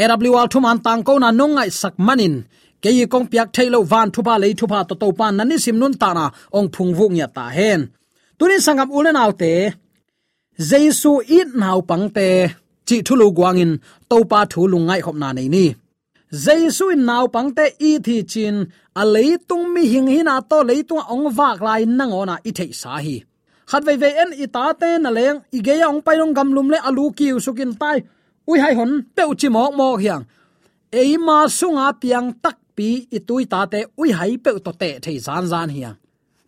awl 0.07 0.49
thum 0.53 0.65
an 0.71 0.79
tang 0.87 1.03
ko 1.07 1.13
na 1.19 1.29
nongai 1.39 1.71
sak 1.81 1.95
manin. 2.07 2.35
Ke 2.83 2.91
yi 2.99 3.05
kong 3.13 3.27
piak 3.31 3.49
thailo 3.55 3.81
van 3.93 4.09
thupa 4.15 4.35
le 4.43 4.49
thupa 4.59 4.79
to 4.89 4.95
to 5.03 5.09
pan 5.19 5.37
na 5.37 5.45
ni 5.45 5.57
sim 5.65 5.79
nun 5.79 5.95
ta 6.03 6.13
na 6.19 6.25
ong 6.59 6.69
phung 6.75 6.93
vung 6.99 7.17
ya 7.21 7.27
ta 7.37 7.45
hen. 7.57 7.81
Tunin 8.39 8.63
sangam 8.67 8.91
ulen 8.97 9.21
autte 9.23 9.53
jesu 10.69 11.13
it 11.39 11.49
nau 11.63 11.79
pangte 11.89 12.29
chi 12.89 12.97
thulu 13.07 13.27
guangin 13.37 13.73
topa 14.11 14.41
thu 14.53 14.61
lungai 14.73 15.01
khop 15.05 15.17
na 15.23 15.29
nei 15.33 15.49
ni. 15.55 15.67
Jesu 16.45 16.93
in 16.93 17.07
nau 17.07 17.27
pangte 17.35 17.65
i 17.81 17.99
thi 18.07 18.23
chin, 18.23 18.57
a 18.95 19.03
le 19.15 19.39
tung 19.49 19.73
mi 19.75 19.83
hing 19.93 20.09
hina 20.15 20.35
to 20.51 20.59
le 20.61 20.75
leitung 20.75 21.03
ong 21.13 21.27
wak 21.37 21.59
lai 21.67 21.83
nang 21.99 22.13
ona 22.13 22.37
i 22.49 22.51
thei 22.59 22.71
sa 22.81 22.93
hi. 23.05 23.17
Khat 23.71 23.83
ve 23.87 23.95
ve 24.03 24.11
en 24.23 24.31
i 24.45 24.47
ta 24.55 24.65
te 24.81 24.91
na 24.99 25.11
leng, 25.19 25.39
i 25.57 25.59
ge 25.67 25.75
ong 25.91 26.01
pai 26.05 26.17
long 26.21 26.35
gam 26.37 26.53
lum 26.57 26.69
le 26.73 26.79
alu 26.89 27.05
ki 27.19 27.27
sukin 27.45 27.73
tai 27.81 27.99
ui 28.51 28.59
hai 28.65 28.75
hon 28.79 28.93
pe 29.17 29.23
uchi 29.33 29.49
mo 29.57 29.65
mo 29.79 29.89
hiang 30.03 30.25
ei 31.01 31.13
ma 31.27 31.39
sunga 31.59 31.87
piang 32.03 32.29
tak 32.45 32.57
pi 32.77 32.89
itui 33.17 33.45
ta 33.53 33.61
te 33.73 33.81
ui 34.01 34.09
hai 34.19 34.33
pe 34.45 34.51
to 34.65 34.73
te 34.81 34.91
thei 35.05 35.19
zan 35.27 35.45
zan 35.53 35.69
hiang 35.77 35.97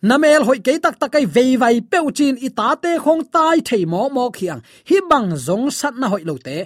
namel 0.09 0.41
hoi 0.47 0.59
ke 0.65 0.73
tak 0.83 0.95
takai 1.01 1.25
vei 1.35 1.51
vai 1.61 1.75
pe 1.91 1.97
uchin 2.09 2.35
i 2.47 2.49
ta 2.59 2.69
te 2.83 2.91
khong 3.03 3.23
tai 3.33 3.57
thei 3.67 3.83
mo 3.93 4.01
mo 4.15 4.25
khiang 4.37 4.61
hi 4.89 4.97
bang 5.09 5.29
zong 5.47 5.65
sat 5.79 5.93
na 6.01 6.07
hoi 6.13 6.23
lo 6.29 6.35
te 6.47 6.57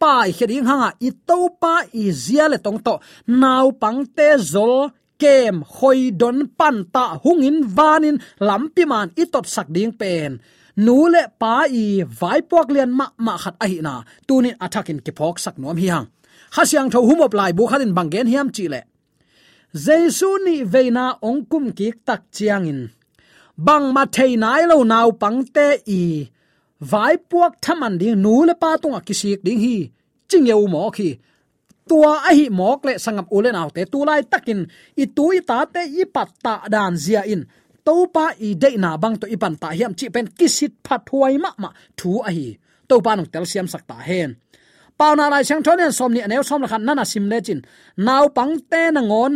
pai 0.00 0.28
kheding 0.36 0.66
hanga 0.68 0.90
i 1.08 1.10
to 1.28 1.38
pa 1.60 1.74
i 2.02 2.04
zia 2.24 2.44
le 2.52 2.58
tong 2.64 2.80
to 2.86 2.94
nau 3.42 3.66
pang 3.82 4.00
te 4.16 4.28
zol, 4.52 4.74
kem 5.22 5.56
hoi 5.76 6.00
don 6.20 6.38
pan 6.58 6.76
ta 6.94 7.04
hungin 7.24 7.58
vanin 7.76 8.16
lampi 8.48 8.84
man 8.92 9.08
i 9.22 9.24
tot 9.32 9.46
sak 9.54 9.68
ding 9.76 9.92
pen 10.00 10.32
nu 10.84 10.96
le 11.14 11.22
pa 11.40 11.54
i 11.82 11.84
vai 12.20 12.40
pok 12.50 12.66
lian 12.74 12.90
ma 12.98 13.06
ma 13.26 13.34
khat 13.42 13.54
a 13.64 13.66
hi 13.72 13.78
na. 13.86 13.94
Tunin 14.26 14.56
athakin 14.64 14.98
ki 15.04 15.12
phok 15.18 15.36
sak 15.44 15.56
nom 15.62 15.76
hi 15.82 15.88
hang. 15.94 16.06
Hasiang 16.56 16.88
tho 16.92 17.00
humop 17.08 17.32
lai 17.38 17.52
bu 17.58 17.64
khatin 17.70 17.92
bangen 17.96 18.26
hiam 18.32 18.48
chi 18.56 18.64
le. 18.72 18.80
Jesu 19.84 20.28
ni 20.46 20.56
veina 20.72 21.04
ongkum 21.28 21.64
ki 21.78 21.88
tak 22.06 22.22
chiangin 22.34 22.80
bang 23.66 23.86
ma 23.94 24.02
thei 24.16 24.32
nai 24.44 24.62
lo 24.70 24.76
nau 24.92 25.08
pang 25.22 25.40
te 25.54 25.68
i 26.00 26.02
vai 26.90 27.14
puak 27.30 27.52
thaman 27.64 27.94
ding 28.00 28.18
nu 28.24 28.34
le 28.48 28.54
pa 28.62 28.70
tunga 28.82 29.00
kisik 29.08 29.40
ding 29.46 29.60
hi. 29.64 29.76
Chingeu 30.28 30.64
mo 30.74 30.82
khi 30.96 31.08
tua 31.88 32.12
a 32.28 32.30
hi 32.38 32.44
mok 32.60 32.80
le 32.86 32.92
sangam 33.04 33.26
ulen 33.36 33.60
autte 33.60 33.82
tu 33.92 33.98
lai 34.08 34.22
takin. 34.32 34.60
I 35.02 35.04
tui 35.16 35.36
ta 35.48 35.58
te 35.74 35.82
i 36.00 36.02
patta 36.14 36.54
dan 36.72 36.94
zia 37.04 37.22
in 37.32 37.42
topa 37.88 38.24
i 38.46 38.48
de 38.62 38.70
na 38.84 38.90
bang 39.02 39.16
to 39.20 39.26
ipan 39.34 39.54
ta 39.62 39.68
hiam 39.78 39.92
chi 39.98 40.06
pen 40.14 40.26
kisit 40.38 40.72
phat 40.86 41.02
huai 41.10 41.34
ma 41.44 41.50
ma 41.62 41.68
thu 41.98 42.10
a 42.28 42.30
hi. 42.36 42.46
Topa 42.88 43.10
nong 43.16 43.30
tel 43.32 43.44
siam 43.50 43.66
sak 43.72 43.82
ta 43.90 43.96
hen. 44.08 44.30
Pauna 44.98 45.24
lai 45.32 45.44
chang 45.48 45.62
thonen 45.66 45.92
som 45.98 46.10
ni 46.14 46.20
aneu 46.26 46.42
som 46.48 46.62
la 46.62 46.68
khan 46.72 46.84
nana 46.86 47.04
sim 47.12 47.24
le 47.30 47.38
chin. 47.46 47.60
Naw 48.06 48.24
pang 48.36 48.54
te 48.70 48.80
na 48.94 49.00
ngon. 49.10 49.34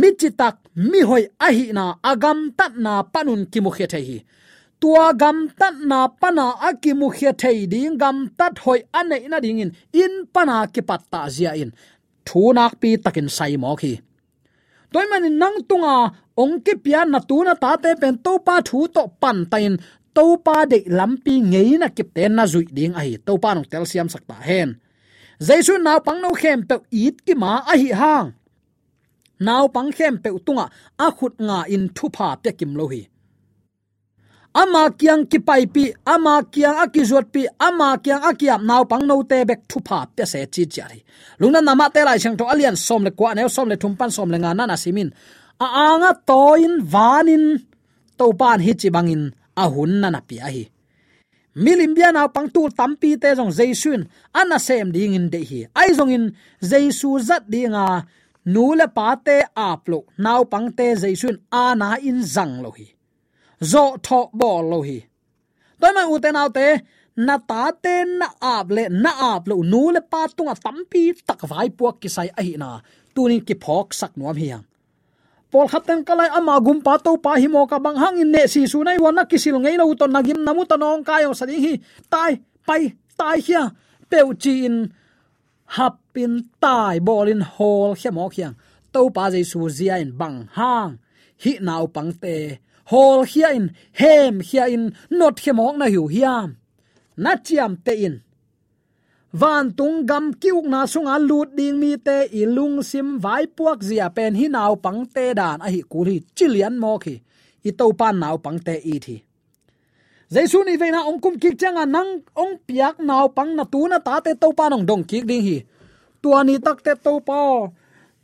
Mi 0.00 0.08
chi 0.20 0.28
tak, 0.40 0.56
mi 0.90 1.00
hoi 1.08 1.24
a 1.46 1.48
hi 1.56 1.66
na 1.78 1.84
agam 2.10 2.38
tat 2.58 2.72
na 2.84 2.92
panun 3.12 3.42
ki 3.52 3.58
mu 3.64 3.70
khe 3.76 3.86
the 3.92 4.00
hi. 4.08 4.18
Tua 4.80 5.06
gam 5.20 5.38
tat 5.60 5.76
na 5.90 5.98
pana 6.20 6.46
aki 6.68 6.92
mu 7.00 7.08
khe 7.16 7.30
thei 7.40 7.58
ding 7.72 7.96
gam 8.02 8.16
tat 8.38 8.54
hoi 8.64 8.80
anei 8.98 9.22
na 9.30 9.38
ding 9.44 9.60
in. 9.64 9.70
In 10.02 10.14
pana 10.34 10.56
ki 10.74 10.82
patta 10.88 11.20
zia 11.34 11.52
in. 11.62 11.70
Thu 12.26 12.42
nak 12.56 12.72
pi 12.80 12.90
takin 13.04 13.28
sai 13.36 13.54
mo 13.62 13.70
khi 13.80 13.92
toy 14.92 15.06
man 15.10 15.24
nang 15.42 15.58
tunga 15.68 15.96
ong 16.42 16.54
ke 16.64 16.72
pia 16.84 17.00
na 17.04 17.18
tu 17.28 17.36
na 17.46 17.54
ta 17.62 17.70
te 17.82 17.90
pen 18.00 18.14
to 18.24 18.32
pa 18.46 18.54
thu 18.68 18.78
to 18.94 19.02
pan 19.22 19.38
tain 19.52 19.74
to 20.16 20.24
pa 20.46 20.56
de 20.70 20.78
lampi 20.98 21.34
ngei 21.52 21.70
na 21.80 21.88
kip 21.96 22.08
te 22.16 22.22
na 22.28 22.44
zui 22.52 22.66
ding 22.76 22.94
ai 23.00 23.10
to 23.26 23.32
pa 23.42 23.50
nong 23.54 23.68
tel 23.70 23.84
siam 23.90 24.08
sakta 24.12 24.36
hen. 24.48 24.70
Jaisu 25.46 25.74
naw 25.86 25.98
pang 26.06 26.20
no 26.22 26.30
khem 26.40 26.58
pe 26.68 26.76
it 26.90 27.16
ki 27.26 27.34
ma 27.42 27.52
a 27.72 27.74
hi 27.82 27.90
hang. 28.00 28.28
Naw 29.46 29.64
pang 29.74 29.90
khem 29.96 30.14
pe 30.22 30.30
tunga, 30.46 30.66
a 31.04 31.06
khut 31.16 31.34
nga 31.46 31.58
in 31.74 31.84
thu 31.96 32.06
pha 32.16 32.28
pe 32.42 32.50
kim 32.58 32.72
lo 32.78 32.84
hi 32.92 33.02
ama 34.60 34.82
kyang 35.00 35.24
ki 35.30 35.38
pai 35.48 35.64
pi, 35.74 35.84
ama 36.14 36.34
kyang 36.54 36.76
zuat 37.10 37.26
pi, 37.34 37.42
ama 37.66 37.88
kyang 38.04 38.22
akiam 38.30 38.60
naw 38.68 38.82
pang 38.90 39.04
no 39.08 39.22
te 39.30 39.38
bek 39.48 39.60
thu 39.70 39.78
pha 39.86 39.98
pe 40.16 40.24
se 40.32 40.40
chi 40.54 40.62
chari 40.74 41.00
lungna 41.40 41.60
nama 41.62 41.86
te 41.94 42.00
lai 42.08 42.18
chang 42.22 42.36
to 42.38 42.44
alian, 42.52 42.76
som 42.86 43.02
le 43.06 43.10
kwa 43.18 43.30
ne 43.34 43.42
som 43.56 43.68
le 43.70 43.76
thum 43.82 43.94
pan, 43.98 44.10
som 44.16 44.28
le 44.32 44.38
nga 44.42 44.50
na 44.58 44.64
na 44.70 44.76
simin 44.82 45.10
a 45.64 45.66
anga 45.86 46.10
toin 46.28 46.74
vanin 46.92 47.44
to 48.18 48.26
pan 48.40 48.58
hi 48.66 48.72
chi 48.80 48.88
bangin, 48.96 49.22
a 49.62 49.64
hun 49.72 49.92
na 50.02 50.08
na 50.14 50.20
pi 50.28 50.36
a 50.46 50.48
hi. 50.54 50.64
Milim 51.62 51.92
bia 51.96 52.10
na 52.12 52.22
pang 52.34 52.48
tu 52.54 52.62
tampi 52.78 53.10
te 53.22 53.28
jong 53.38 53.52
jaisun 53.58 54.00
ana 54.40 54.58
sem 54.66 54.88
ding 54.94 55.14
in 55.18 55.26
de 55.32 55.40
hi. 55.50 55.60
Ai 55.80 55.90
jong 55.98 56.12
in, 56.16 56.24
jaisu 56.70 57.10
zat 57.28 57.44
dinga 57.52 57.86
nu 58.52 58.64
le 58.78 58.86
pa 58.96 59.08
te 59.26 59.36
aplo 59.70 59.98
naw 60.24 60.40
pang 60.52 60.68
te 60.78 60.86
jaisun 61.02 61.36
ana 61.50 61.88
in 62.08 62.18
zang 62.34 62.54
lo 62.64 62.70
hi 62.78 62.86
zo 63.60 63.84
tho 64.06 64.20
bo 64.40 64.50
lo 64.70 64.78
hi 64.88 64.98
toy 65.80 65.92
ma 65.96 66.02
uten 66.14 66.36
autte 66.42 66.66
na 67.26 67.34
ta 67.50 67.62
te 67.82 67.94
na 68.20 68.28
ap 68.54 68.66
le 68.76 68.84
na 69.02 69.10
ap 69.32 69.42
lo 69.50 69.56
nu 69.72 69.82
le 69.94 70.00
pa 70.12 70.20
tunga 70.36 70.54
à 70.58 70.62
tampi 70.64 71.02
tak 71.28 71.40
vai 71.50 71.68
puak 71.78 71.96
ki 72.02 72.08
sai 72.16 72.28
a 72.38 72.40
hi 72.46 72.54
na 72.62 72.70
tunin 73.14 73.42
ki 73.48 73.54
phok 73.64 73.88
sak 74.00 74.12
nuam 74.18 74.36
hiang 74.42 74.64
pol 75.50 75.66
khaten 75.72 76.04
kalai 76.04 76.28
ama 76.28 76.60
gum 76.60 76.78
pa 76.86 76.94
to 77.04 77.16
pa 77.24 77.32
hi 77.40 77.48
mo 77.48 77.64
ka 77.70 77.78
bang 77.84 77.96
hang 78.02 78.20
in 78.22 78.30
ne 78.34 78.42
si 78.52 78.60
su 78.72 78.78
nai 78.84 78.98
wana 79.04 79.22
kisil 79.30 79.56
ngei 79.64 79.76
lo 79.80 79.84
to 80.00 80.06
nagim 80.06 80.40
namu 80.46 80.62
ta 80.70 80.76
nong 80.76 81.04
ka 81.08 81.14
yo 81.24 81.32
sadi 81.32 81.56
hi. 81.64 81.72
Tai, 82.12 82.32
pai, 82.68 82.82
tai 83.18 83.38
hia. 83.46 83.62
Peu 84.10 84.28
chi 84.42 84.52
in 84.68 84.76
hapin 85.76 86.34
tai 86.62 86.96
bolin 87.06 87.42
hol 87.54 87.90
he 88.00 88.08
mo 88.16 88.28
khiang 88.34 88.54
to 88.92 89.00
pa 89.16 89.24
jesu 89.32 89.60
zia 89.76 89.96
in 90.04 90.12
bang 90.20 90.38
hang. 90.58 90.92
Hi 91.42 91.52
nau 91.66 91.84
pangte 91.94 92.36
hol 92.90 93.24
hia 93.30 93.48
in, 93.58 93.66
hem 94.00 94.40
hia 94.40 94.64
in, 94.74 94.84
not 95.10 95.36
khemok 95.42 95.76
na 95.76 95.86
hiu 95.92 96.08
hiam. 96.14 96.56
Na 97.16 97.36
chiam 97.36 97.76
te 97.84 97.94
in. 98.06 98.16
Van 99.32 99.72
tung 99.76 100.06
gam 100.08 100.32
kiuk 100.32 100.64
na 100.64 100.86
sunga 100.86 101.18
lut 101.20 101.52
ding 101.56 101.76
mi 101.80 101.96
te 101.96 102.16
ilung 102.32 102.82
sim 102.82 103.18
vai 103.20 103.44
puak 103.46 103.82
zia 103.88 104.08
pen 104.16 104.34
hi 104.34 104.46
naw 104.48 104.72
pang 104.84 105.04
te 105.14 105.34
dan 105.34 105.60
a 105.60 105.68
hi 105.68 105.82
kuri 105.92 106.16
chilian 106.36 106.78
mo 106.82 106.98
khi. 106.98 107.20
I 107.68 107.70
to 107.78 107.92
pan 107.92 108.16
naw 108.22 108.36
pang 108.44 108.58
te 108.66 108.74
i 108.94 108.96
thi. 109.04 109.16
Jaisu 110.32 110.64
ni 110.64 110.76
veina 110.80 111.00
ong 111.08 111.20
kum 111.20 111.36
kik 111.42 111.56
changa 111.60 111.84
nang 111.84 112.10
ong 112.42 112.54
piak 112.66 112.96
naw 113.04 113.28
pang 113.36 113.52
na 113.56 113.64
tu 113.72 113.84
na 113.88 113.98
ta 113.98 114.20
te 114.24 114.32
to 114.42 114.48
pan 114.58 114.72
ong 114.72 114.86
dong 114.88 115.04
kik 115.04 115.24
ding 115.28 115.44
hi. 115.48 115.58
Tuani 116.22 116.56
tak 116.64 116.80
te 116.84 116.92
to 117.04 117.20
pa. 117.20 117.68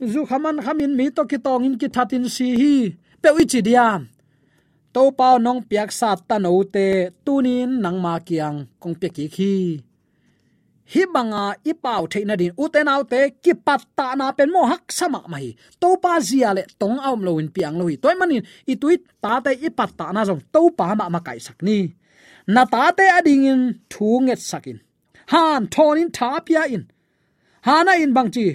Zu 0.00 0.24
khaman 0.28 0.56
khamin 0.64 0.96
mi 0.96 1.10
to 1.10 1.22
ki 1.30 1.38
tong 1.38 1.64
in 1.68 1.76
ki 1.80 1.88
thatin 1.94 2.24
si 2.28 2.48
hi. 2.60 2.76
Pe 3.20 3.28
ui 3.36 3.44
chi 3.44 3.60
diam 3.60 4.13
to 4.94 5.10
pa 5.18 5.28
nong 5.44 5.66
piak 5.68 5.90
sa 5.98 6.10
ta 6.28 6.36
no 6.38 6.62
te 6.74 6.86
tunin 7.24 7.70
nang 7.84 7.98
ma 8.04 8.14
kiang 8.28 8.58
kong 8.82 8.96
pe 9.00 9.08
ki 9.16 9.26
khi. 9.34 9.54
Hi 10.92 11.02
banga 11.14 11.44
i 11.70 11.72
pau 11.84 12.02
theina 12.12 12.34
din 12.40 12.54
uten 12.62 12.92
autte 12.92 13.20
ki 13.42 13.52
patta 13.66 14.06
na 14.18 14.26
pen 14.36 14.52
mo 14.54 14.62
hak 14.70 14.84
sama 14.98 15.20
mai. 15.32 15.46
To 15.82 15.88
pa 16.02 16.12
zia 16.28 16.50
le 16.56 16.62
tong 16.80 16.98
aum 17.08 17.20
lo 17.26 17.32
in 17.42 17.48
piang 17.54 17.76
lo 17.80 17.84
hi 17.90 17.96
toy 18.02 18.14
manin. 18.20 18.44
I 18.72 18.74
tuit 18.82 19.02
ta 19.22 19.32
te 19.44 19.52
i 19.66 19.68
patta 19.78 20.06
na 20.14 20.22
jong 20.28 20.42
to 20.54 20.62
pa 20.78 20.86
ma 20.98 21.06
ma 21.14 21.20
kai 21.26 21.38
sak 21.46 21.58
ni. 21.66 21.78
Na 22.54 22.62
ta 22.72 22.82
te 22.98 23.04
ading 23.18 23.44
in 23.52 23.62
thu 23.92 24.08
nget 24.26 24.40
sakin. 24.50 24.78
Han 25.32 25.62
thon 25.74 25.98
in 26.02 26.10
tha 26.16 26.30
pia 26.46 26.62
in. 26.74 26.84
Hana 27.66 27.92
in 28.02 28.12
bang 28.16 28.30
chi. 28.34 28.46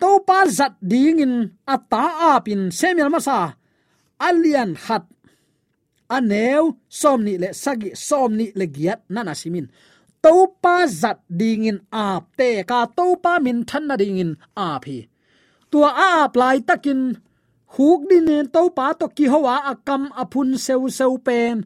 To 0.00 0.10
pa 0.28 0.38
zat 0.58 0.74
ding 0.90 1.18
in 1.24 1.34
ata 1.74 2.04
apin 2.32 2.62
semel 2.78 3.10
masa 3.14 3.38
alian 4.26 4.70
khat 4.84 5.04
aneu 6.16 6.64
somni 7.00 7.34
le 7.42 7.48
sagi 7.62 7.90
somni 8.08 8.46
le 8.58 8.66
giat 8.76 9.00
nana 9.14 9.34
simin 9.40 9.66
topa 10.22 10.86
zat 11.00 11.18
dingin 11.30 11.78
ap 11.92 12.34
te, 12.38 12.50
ka 12.70 12.80
topa 12.98 13.38
min 13.44 13.64
than 13.68 13.84
na 13.88 13.94
dingin 14.02 14.32
ap 14.56 14.84
hi. 14.88 14.98
Tua 15.70 15.90
a 16.06 16.08
ap 16.24 16.34
lai 16.40 16.58
takin, 16.68 17.00
huk 17.74 18.00
din 18.10 18.24
nen 18.28 18.46
topa 18.54 18.86
to 18.98 19.06
ki 19.16 19.26
hoa 19.32 19.56
akam 19.72 20.02
apun 20.22 20.58
seu 20.64 20.82
seu 20.98 21.14
pen. 21.26 21.56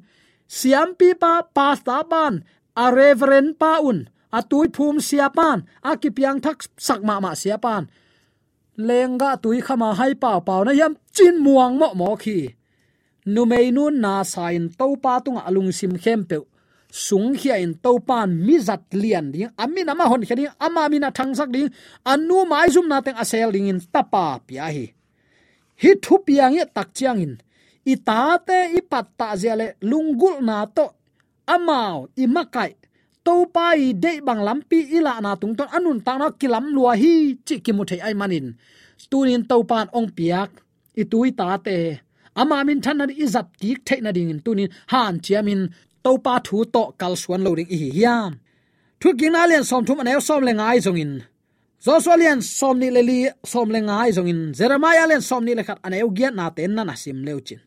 Siam 0.57 0.89
pi 0.99 1.09
pa 1.23 1.33
pasta 1.57 1.99
ban, 2.11 2.35
a 2.83 2.85
reverend 2.93 3.51
pa 3.61 3.73
un, 3.81 3.99
a 4.37 4.41
tui 4.51 4.69
phum 4.77 4.97
siapan 5.09 5.59
a 5.89 5.91
ki 6.01 6.11
piang 6.17 6.39
thak 6.45 6.59
sak 6.87 7.01
ma 7.09 7.17
ma 7.25 7.33
sia 7.41 7.57
lenga 8.89 9.31
tui 9.43 9.59
khama 9.67 9.91
hai 9.99 10.13
pa 10.23 10.41
pa 10.47 10.55
na 10.65 10.73
yam 10.81 10.93
chin 11.15 11.37
muang 11.45 11.75
mo 11.81 11.89
mo 12.01 12.11
khi 12.23 12.39
nu 13.27 13.45
nun 13.47 14.01
na 14.01 14.23
sain 14.25 14.69
topa 14.79 15.21
tunga 15.25 15.43
alung 15.49 15.73
sim 15.73 15.95
khem 15.99 16.25
pe 16.25 16.39
sung 16.93 17.33
khia 17.33 17.57
in 17.57 17.73
to 17.81 17.97
pan 18.09 18.29
mi 18.47 18.61
zat 18.61 18.85
lian 18.93 19.33
ding, 19.33 19.49
amin 19.57 19.89
ama 19.89 20.05
hon 20.05 20.23
khani 20.29 20.45
ama 20.61 20.89
mina 20.93 21.09
thang 21.11 21.33
sak 21.35 21.49
ding, 21.49 21.73
anu 22.05 22.45
mai 22.45 22.69
zum 22.69 22.87
na 22.89 23.01
teng 23.01 23.17
asel 23.17 23.49
ding 23.49 23.73
in 23.73 23.81
tapa 23.81 24.45
pia 24.47 24.69
hi. 24.69 24.87
Hi 25.83 25.91
thu 26.05 26.15
piang 26.27 26.53
ye 26.53 26.65
tak 26.77 26.89
chiang 26.93 27.19
in. 27.25 27.35
I 27.93 27.95
ta 27.97 28.37
te, 28.47 28.59
i 28.79 28.81
pat 28.91 29.07
ta 29.19 29.29
zele 29.43 29.67
lungul 29.91 30.37
na 30.45 30.69
to, 30.77 30.87
amao, 31.55 32.13
i 32.23 32.25
makai. 32.29 32.77
To 33.25 33.35
pa 33.55 33.73
i 33.75 33.97
de 34.03 34.21
bang 34.27 34.43
lampi 34.47 34.79
ila 34.97 35.19
na 35.25 35.33
tung 35.41 35.57
ton, 35.59 35.73
anun 35.77 35.99
ta 36.07 36.13
na 36.21 36.29
kilam 36.41 36.67
lua 36.77 36.93
hi, 37.03 37.41
chi 37.47 37.57
ki 37.65 37.73
mu 37.73 37.83
thei 37.89 38.01
ai 38.07 38.15
manin. 38.21 38.47
Tunin 39.11 39.43
to 39.51 39.57
pan 39.71 39.89
ong 39.99 40.11
piak, 40.17 40.51
i 41.01 41.03
tui 41.11 41.33
ta 41.39 41.57
te 41.67 41.77
ama 42.40 42.64
min 42.64 42.81
than 42.85 42.97
na 42.99 43.05
izat 43.25 43.47
ki 43.61 43.71
theina 43.87 44.11
ding 44.16 44.31
in 44.33 44.40
tunin 44.45 44.71
han 44.92 45.14
chiamin 45.25 45.62
topa 46.05 46.35
thu 46.47 46.64
to 46.75 46.83
kal 47.01 47.14
suan 47.23 47.42
lo 47.47 47.51
ring 47.59 47.71
hi 47.71 47.90
hiam. 47.97 48.33
Thu 49.01 49.09
king 49.18 49.33
na 49.33 49.62
som 49.71 49.85
thum 49.87 50.01
anew 50.03 50.21
som 50.29 50.42
le 50.47 50.53
ngai 50.53 50.79
zong 50.87 51.01
in. 51.05 51.14
Zo 51.85 51.95
som 52.59 52.79
ni 52.79 52.88
leli 52.97 53.18
som 53.53 53.68
le 53.75 53.81
ngai 53.88 54.11
zong 54.16 54.31
in. 54.33 54.40
Jeremiah 54.59 55.07
len 55.11 55.23
som 55.29 55.45
ni 55.45 55.53
le 55.59 55.62
khat 55.68 55.79
anew 55.87 56.09
giat 56.16 56.35
na 56.35 56.51
ten 56.57 56.75
na 56.77 56.83
na 56.85 56.95
sim 56.95 57.18
leu 57.27 57.40
chin. 57.47 57.61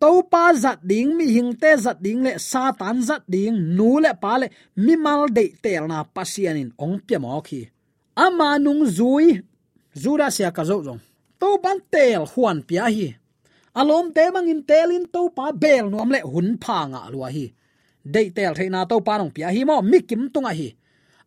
To 0.00 0.24
zat 0.56 0.80
ding, 0.80 1.12
mi 1.16 1.26
hing 1.28 1.52
te 1.60 1.76
zat 1.76 2.00
ding 2.00 2.24
le, 2.24 2.38
satan 2.38 3.02
zat 3.02 3.22
ding, 3.28 3.76
nu 3.76 4.00
le 4.00 4.12
pa 4.16 4.38
le, 4.40 4.48
mi 4.76 4.96
mal 4.96 5.28
de 5.28 5.52
tel 5.62 5.86
na 5.86 6.04
pasian 6.04 6.56
in, 6.56 6.72
ong 6.78 7.04
pya 7.06 7.18
mo 7.20 7.40
khi. 7.44 7.68
Ama 8.16 8.58
nung 8.58 8.88
zui, 8.88 9.44
zura 9.92 10.30
sia 10.30 10.50
ka 10.56 10.64
zo 10.64 10.80
zong. 10.82 11.00
To 11.38 11.58
ban 11.62 11.78
tel 11.92 12.24
huan 12.32 12.62
pia 12.64 12.88
hi 12.88 13.19
alom 13.74 14.12
te 14.16 14.30
mangin 14.34 14.62
telin 14.66 15.06
to 15.14 15.30
pa 15.36 15.52
bel 15.52 15.90
nuam 15.90 16.10
le 16.14 16.20
hun 16.20 16.58
pha 16.62 16.78
nga 16.90 17.10
lua 17.12 17.28
hi. 17.30 17.46
Dei 18.04 18.30
tel 18.36 18.54
theina 18.58 18.86
to 18.90 19.00
pa 19.06 19.18
nong 19.18 19.32
pia 19.34 19.48
hi 19.54 19.64
mo 19.64 19.82
mikim 19.82 20.32
tung 20.32 20.44
tunga 20.46 20.52
hi. 20.54 20.68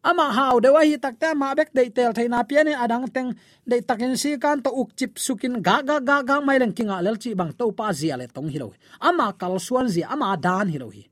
Ama 0.03 0.25
hau 0.35 0.59
de 0.59 0.69
wa 0.75 0.81
hi 0.83 0.97
takta 0.99 1.31
ma 1.31 1.55
bek 1.55 1.69
dei 1.71 1.89
tel 1.95 2.11
theina 2.17 2.43
pia 2.43 2.63
ne 2.63 2.73
adang 2.75 3.07
teng 3.15 3.29
dei 3.69 3.81
takin 3.81 4.17
si 4.17 4.35
kan 4.43 4.59
to 4.65 4.69
uk 4.81 4.89
chip 4.97 5.15
sukin 5.15 5.63
ga 5.63 5.79
ga 5.87 5.97
ga 5.99 6.17
ga 6.27 6.35
mai 6.41 6.57
leng 6.59 6.73
kinga 6.77 6.97
lel 7.05 7.17
chi 7.21 7.31
bang 7.39 7.51
to 7.59 7.71
pa 7.71 7.93
zia 7.99 8.15
le 8.19 8.27
tong 8.27 8.49
hi 8.53 8.57
lo 8.59 8.67
ama 8.99 9.27
kal 9.39 9.55
suan 9.59 9.87
zia, 9.93 10.07
ama 10.13 10.35
dan 10.45 10.67
hi 10.73 10.77
lo 10.83 10.89
hi. 10.89 11.03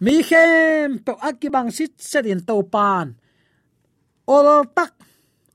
Mi 0.00 0.22
khem 0.24 1.04
to 1.04 1.12
akibang 1.28 1.70
sit 1.76 2.00
sedin 2.00 2.40
to 2.48 2.56
pan. 2.64 3.12
Ol 4.26 4.48
tak, 4.76 4.96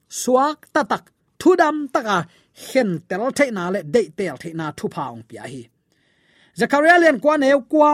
suak 0.05 0.69
tatak 0.69 1.09
thudam 1.41 1.89
taka 1.89 2.29
hen 2.63 2.89
tel 3.09 3.23
thei 3.37 3.49
na 3.57 3.63
le 3.73 3.79
de 3.93 4.01
tel 4.17 4.35
thei 4.41 4.53
na 4.59 4.65
thu 4.77 4.85
paung 4.95 5.21
pia 5.27 5.43
hi. 5.51 5.61
Zakaria 6.59 6.95
len 7.03 7.19
kwa 7.23 7.37
neu 7.37 7.61
kwa. 7.71 7.91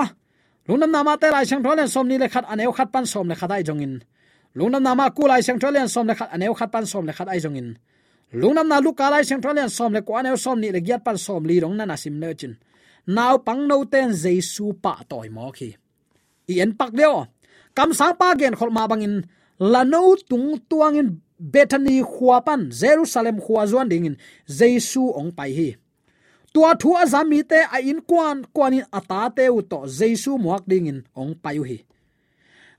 Lungnam 0.67 0.91
nama 0.91 1.17
te 1.17 1.27
lai 1.33 1.45
sang 1.49 1.63
tholen 1.65 1.89
som 1.89 2.07
ni 2.07 2.17
le 2.21 2.27
khat 2.29 2.45
aneu 2.53 2.71
khat 2.77 2.89
pan 2.93 3.05
som 3.05 3.25
le 3.29 3.35
khat 3.35 3.51
ai 3.51 3.63
jong 3.67 3.81
in 3.81 3.93
lungnam 4.55 4.83
nama 4.83 5.09
ku 5.09 5.23
lai 5.27 5.41
sang 5.41 5.59
tholen 5.61 5.87
som 5.89 6.05
le 6.07 6.13
khat 6.19 6.29
aneu 6.35 6.53
khat 6.53 6.69
pan 6.73 6.85
som 6.85 7.03
le 7.07 7.13
khat 7.17 7.27
ai 7.33 7.39
jong 7.43 7.57
in 7.61 7.69
lungnam 8.41 8.67
na 8.71 8.77
lu 8.85 8.93
ka 8.93 9.09
lai 9.09 9.23
sang 9.29 9.41
tholen 9.41 9.69
som 9.77 9.91
le 9.95 10.01
kwa 10.05 10.19
aneu 10.21 10.37
som 10.37 10.57
ni 10.61 10.69
le 10.75 10.79
giat 10.87 11.01
pan 11.05 11.17
som 11.17 11.41
li 11.49 11.59
rong 11.63 11.75
na 11.77 11.85
na 11.89 11.95
sim 11.97 12.15
le 12.21 12.29
chin. 12.39 12.53
Naw 13.15 13.35
pang 13.45 13.65
no 13.67 13.83
ten 13.93 14.13
jesu 14.13 14.65
pa 14.83 14.93
toy 15.09 15.27
mo 15.35 15.51
khi. 15.57 15.69
I 16.51 16.61
en 16.63 16.71
pak 16.79 16.91
leo, 16.93 17.25
kam 17.73 17.89
sang 17.99 18.15
pa 18.19 18.27
gen 18.39 18.55
khol 18.59 18.71
ma 18.77 18.85
bangin 18.91 19.15
lano 19.57 20.15
tung 20.29 20.61
tuang 20.69 20.97
bethany 21.41 22.05
khuapan 22.05 22.69
jerusalem 22.69 23.41
khua 23.41 23.65
zuan 23.65 23.89
dingin 23.89 24.15
jesu 24.45 25.01
ong 25.19 25.33
pai 25.33 25.51
hi. 25.57 25.69
Tua 26.53 26.75
thu 26.77 26.93
azami 27.01 27.41
te 27.41 27.59
a 27.65 27.81
in 27.81 28.01
kwan 28.09 28.45
kwanin 28.53 28.85
ata 28.93 29.33
te 29.35 29.49
u 29.49 29.61
to 29.65 29.79
jesu 29.89 30.37
muak 30.37 30.63
dingin 30.69 31.01
ong 31.17 31.33
pai 31.43 31.57
hi. 31.69 31.77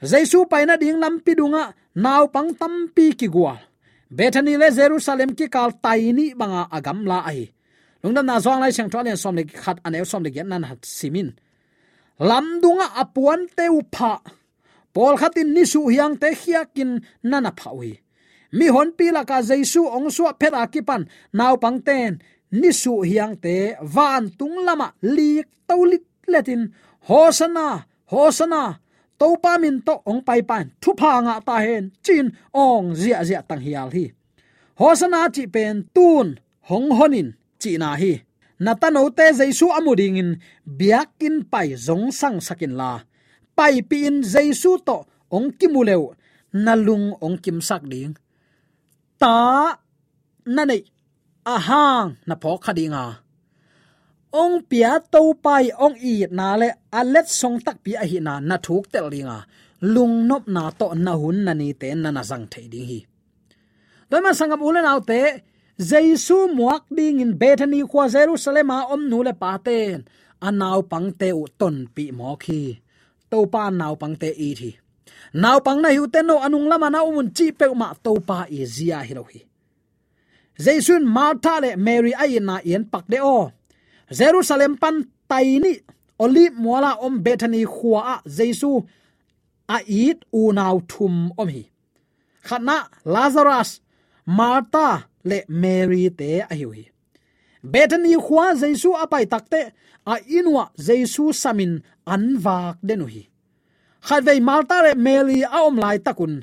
Jesu 0.03 0.46
paina 0.51 0.75
ding 0.79 0.98
lam 1.03 1.18
pi 1.25 1.33
dunga 1.38 1.75
naw 1.94 2.27
pang 2.35 2.51
tam 2.61 2.90
pi 2.94 3.14
ki 3.18 3.29
gwal 3.35 3.59
bethany 4.11 4.55
le 4.61 4.68
jerusalem 4.70 5.31
ki 5.38 5.46
kal 5.48 5.70
taini 5.85 6.35
banga 6.35 6.68
agam 6.77 7.07
la 7.07 7.18
ai 7.31 7.55
lungdam 8.03 8.27
na 8.27 8.42
zong 8.44 8.61
lai 8.61 8.72
chang 8.77 8.90
thwalen 8.90 9.16
som 9.16 9.35
le 9.38 9.44
khat 9.46 9.79
aneu 9.87 10.05
som 10.05 10.22
le 10.22 10.31
gen 10.35 10.48
nan 10.51 10.64
hat 10.68 10.83
simin 10.85 11.31
lam 12.18 12.46
dunga 12.62 12.87
apuan 13.03 13.46
te 13.57 13.66
pha. 13.94 14.12
pol 14.92 15.14
khatin 15.16 15.55
nisu 15.55 15.88
hiang 15.88 16.14
te 16.20 16.29
khiakin 16.35 17.01
nana 17.31 17.51
phawi 17.59 18.02
mi 18.59 18.67
hon 18.75 18.91
pi 18.99 19.07
la 19.17 19.23
ka 19.31 19.38
jaisu, 19.49 19.83
ong 19.97 20.09
su 20.17 20.23
phera 20.41 20.62
ki 20.73 20.81
pan 20.88 21.03
naw 21.38 21.55
pang 21.62 21.79
ten, 21.88 22.12
ni 22.61 22.71
su 22.83 22.93
hiang 23.11 23.37
te, 23.45 23.57
van 23.95 24.25
tung 24.38 24.57
lama 24.67 24.88
lik 25.17 25.49
tolit 25.69 26.05
letin 26.33 26.62
hosana 27.09 27.69
hosana 28.12 28.62
to 29.19 29.29
pa 29.43 29.53
min 29.62 29.77
to 29.87 29.95
ong 30.11 30.23
pai 30.29 30.41
pan, 30.51 30.67
thu 30.83 30.91
pha 31.01 31.12
nga 31.25 31.35
ta 31.49 31.57
hen, 31.67 31.85
chin 32.05 32.27
ong 32.53 32.87
zia 33.01 33.19
zia 33.29 33.41
tang 33.49 33.62
hial 33.67 33.91
hi. 33.97 34.05
Hosana 34.81 35.21
chi 35.35 35.45
pen, 35.55 35.77
tun, 35.95 36.29
hong 36.69 36.91
honin, 36.99 37.29
chi 37.61 37.73
na 37.83 37.91
hi. 38.01 38.12
Natano 38.65 39.03
te 39.19 39.27
jaisu 39.38 39.67
amuding 39.79 40.19
in 40.23 40.31
biakin 40.79 41.37
pai 41.53 41.69
zong 41.87 42.07
sang 42.15 42.38
sakin 42.47 42.75
la. 42.81 42.93
Pai 43.57 43.83
pin 43.91 44.23
jaisu 44.23 44.73
to 44.87 44.99
ong 45.35 45.49
kimuleu 45.59 46.15
nalung 46.65 47.07
ong 47.25 47.37
kim 47.43 47.59
sak 47.59 47.83
ding 47.91 48.15
ta 49.22 49.38
na 50.54 50.62
nei 50.70 50.82
ahang 51.54 52.08
na 52.28 52.35
pho 52.42 52.52
khadinga 52.64 53.04
ong 54.42 54.56
pia 54.70 54.92
to 55.12 55.22
pai 55.44 55.64
ong 55.85 55.96
i 56.12 56.14
na 56.38 56.46
le 56.61 56.68
let 57.12 57.28
song 57.40 57.56
tak 57.66 57.76
pi 57.85 57.92
a 58.02 58.04
hi 58.11 58.18
na 58.26 58.35
na 58.48 58.56
thuk 58.66 58.85
tel 58.92 59.06
ringa 59.14 59.38
lung 59.94 60.16
nop 60.28 60.44
na 60.54 60.64
to 60.80 60.87
na 61.04 61.12
hun 61.20 61.38
na 61.46 61.52
ni 61.61 61.68
te 61.80 61.88
na 62.02 62.11
na 62.16 62.22
jang 62.30 62.46
thei 62.52 62.66
ding 62.72 62.88
hi 62.90 63.00
toy 64.08 64.20
ma 64.24 64.32
sangam 64.38 64.62
ulen 64.68 64.90
autte 64.92 65.20
jaisu 65.90 66.38
muak 66.56 66.85
ding 66.96 67.18
in 67.24 67.32
bethany 67.40 67.80
kwa 67.90 68.04
jerusalem 68.14 68.74
a 68.76 68.78
om 68.94 69.02
nu 69.11 69.18
le 69.26 69.35
paten 69.42 69.98
anaw 70.46 70.78
pangte 70.92 71.28
u 71.40 71.44
ton 71.61 71.76
pi 71.94 72.04
mo 72.18 72.30
khi 72.42 72.62
to 73.30 73.38
pa 73.52 73.62
naw 73.80 73.94
pangte 74.02 74.28
i 74.48 74.50
thi 74.58 74.70
naw 75.35 75.59
pang 75.64 75.81
na 75.83 75.88
hu 75.97 76.05
te 76.12 76.21
no 76.23 76.38
anung 76.45 76.68
lama 76.71 76.88
na 76.90 77.01
umun 77.09 77.29
chi 77.37 77.47
pe 77.59 77.66
ma 77.81 77.88
to 78.05 78.12
pa 78.29 78.38
i 78.51 78.61
zia 78.75 78.99
hi 79.07 79.14
lo 79.18 79.25
hi. 79.33 79.40
Jaisun 80.64 81.05
martha 81.16 81.55
le 81.64 81.71
mary 81.77 82.12
ai 82.23 82.38
na 82.49 82.57
yen 82.71 82.85
pak 82.92 83.05
de 83.12 83.18
o. 83.21 83.51
Jerusalem 84.18 84.75
pan 84.83 84.97
tai 85.31 85.59
ni, 85.62 85.73
oli 86.25 86.45
mola 86.62 86.92
om 87.07 87.14
bethany 87.25 87.62
khuwa 87.75 88.01
a 88.14 88.16
jesu 88.37 88.71
a 89.68 89.79
it 90.05 90.18
u 90.33 90.53
naw 90.53 90.77
thum 90.90 91.14
om 91.40 91.49
hi. 91.49 91.64
Khana 92.47 92.77
lazarus, 93.14 93.71
martha 94.38 94.88
le 95.29 95.38
mary 95.49 96.05
te 96.18 96.31
a 96.53 96.55
hi 96.61 96.66
hi 96.77 96.85
bethany 97.62 98.16
khuwa 98.16 98.55
jesu 98.61 98.90
apai 99.03 99.27
takte 99.27 99.73
a 100.07 100.18
inwa 100.18 100.71
jesu 100.77 101.33
samin 101.33 101.83
anwak 102.07 102.77
denu 102.83 103.07
hi 103.07 103.32
khatvei 104.07 104.41
malta 104.49 104.77
le 104.85 104.93
mary 104.95 105.41
aom 105.59 105.77
lai 105.85 105.99
takun. 105.99 106.35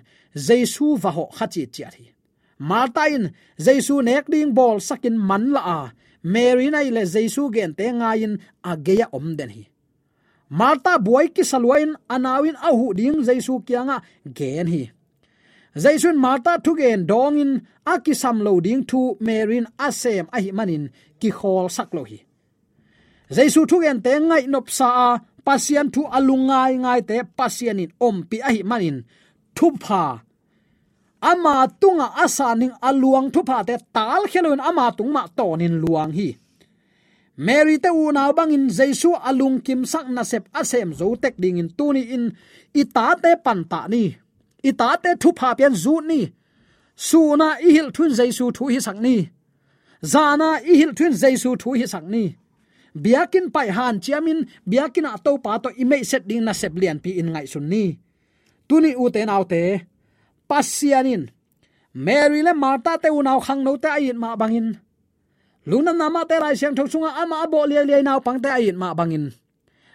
Jesu 0.48 0.98
va 0.98 1.12
ho 1.18 1.26
khachi 1.38 1.64
chi 1.74 1.84
ari 1.90 2.06
malta 2.60 3.04
in 3.16 3.32
jesu 3.66 3.96
nek 4.02 4.26
ding 4.32 4.54
bol 4.54 4.78
sakin 4.80 5.18
man 5.30 5.52
la 5.56 5.62
a. 5.80 5.82
Mary 6.24 6.70
nai 6.70 6.90
le 6.96 7.04
jesu 7.06 7.50
gen 7.56 7.74
te 7.74 7.86
nga 8.00 8.10
in 8.26 8.34
ageya 8.72 9.08
om 9.18 9.36
den 9.38 9.50
hi. 9.50 9.64
Malta 10.50 10.94
boy 11.00 11.28
ki 11.36 11.44
salwain 11.52 11.92
anawin 12.10 12.58
ahu 12.70 12.94
ding 13.00 13.18
jesu 13.28 13.54
kyanga 13.68 13.98
gen 14.38 14.68
hi. 14.68 14.84
Jaisun 15.76 16.18
marta 16.18 16.58
thugen 16.58 17.06
dongin 17.06 17.62
akisam 17.86 18.42
lo 18.42 18.60
ding 18.60 18.84
thu 18.90 19.18
marin 19.20 19.68
asem 19.78 20.26
ahi 20.34 20.52
manin 20.52 20.90
ki 21.20 21.30
khol 21.32 21.70
sak 21.70 21.94
lo 21.94 22.04
hi. 22.04 22.20
Jaisu 23.36 23.62
thugen 23.70 24.02
te 24.06 24.14
ngai 24.20 24.48
nop 24.48 24.68
sa 24.70 24.88
a 25.08 25.10
pasian 25.50 25.88
thu 25.94 26.02
alungai 26.18 26.74
ngai 26.84 27.02
te 27.10 27.18
pasianin 27.38 27.92
om 28.08 28.18
pi 28.30 28.38
ahi 28.50 28.62
manin 28.70 28.98
thu 29.58 29.68
pha 29.84 30.04
ama 31.22 31.68
tunga 31.82 32.08
asaning 32.24 32.76
aluang 32.90 33.28
thu 33.34 33.42
pha 33.50 33.58
te 33.68 33.76
tal 33.96 34.24
khelun 34.32 34.62
ama 34.70 34.86
tungma 34.98 35.24
tonin 35.38 35.76
luang 35.84 36.12
hi. 36.18 36.30
Mary 37.46 37.78
te 37.84 37.90
u 38.02 38.12
na 38.12 38.24
bang 38.38 38.54
in 38.58 38.66
jesu 38.78 39.10
alung 39.30 39.58
kim 39.66 39.82
sak 39.92 40.08
na 40.16 40.24
sep 40.32 40.44
asem 40.60 40.90
zo 41.00 41.08
tek 41.24 41.36
ding 41.42 41.58
in 41.62 41.70
tuni 41.78 42.04
in. 42.16 42.26
Ita 42.82 43.06
te 43.24 43.32
pan 43.46 43.60
ta 43.72 43.82
ni. 43.94 44.04
Ita 44.70 44.90
te 45.04 45.12
thu 45.22 45.30
pha 45.40 45.50
pian 45.58 45.76
zu 45.84 45.94
ni. 46.10 46.22
Suna 47.08 47.50
i 47.68 47.70
hil 47.76 47.90
thun 47.96 48.12
jesu 48.20 48.46
thu 48.56 48.64
hi 48.74 48.80
sak 48.88 48.98
ni. 49.06 49.16
Zana 50.14 50.50
i 50.72 50.74
hil 50.80 50.94
thun 50.98 51.14
jesu 51.22 51.50
thu 51.62 51.70
hi 51.80 51.86
sak 51.94 52.06
ni 52.14 52.24
biakin 52.96 53.52
pai 53.54 53.70
han 53.70 54.00
chiamin, 54.00 54.48
biakin 54.66 55.10
a 55.10 55.18
to 55.18 55.38
pa 55.38 55.58
to 55.60 55.70
imei 55.76 56.06
set 56.06 56.28
ding 56.28 56.44
na 56.44 56.54
sep 56.54 56.74
lian 56.76 57.00
pi 57.04 57.20
in 57.20 57.32
ngai 57.34 57.48
sun 57.48 57.70
ni. 57.70 57.98
Tuni 58.70 58.94
u 58.94 59.10
te 59.10 59.26
nau 59.26 59.44
te 59.44 59.86
pasianin 60.50 61.30
mary 61.94 62.42
le 62.42 62.54
marta 62.54 62.98
te 63.02 63.10
unaw 63.10 63.40
khang 63.42 63.62
no 63.66 63.78
te 63.78 63.90
ai 63.90 64.14
ma 64.14 64.36
bangin. 64.36 64.78
Luna 65.70 65.94
nama 65.94 66.26
te 66.26 66.40
lai 66.40 66.56
siang 66.58 66.74
thosunga 66.78 67.14
ama 67.22 67.46
abo 67.46 67.66
le 67.70 67.86
le 67.86 68.02
nau 68.02 68.20
pang 68.22 68.40
te 68.42 68.50
ai 68.50 68.72
ma 68.72 68.94
bangin. 68.94 69.34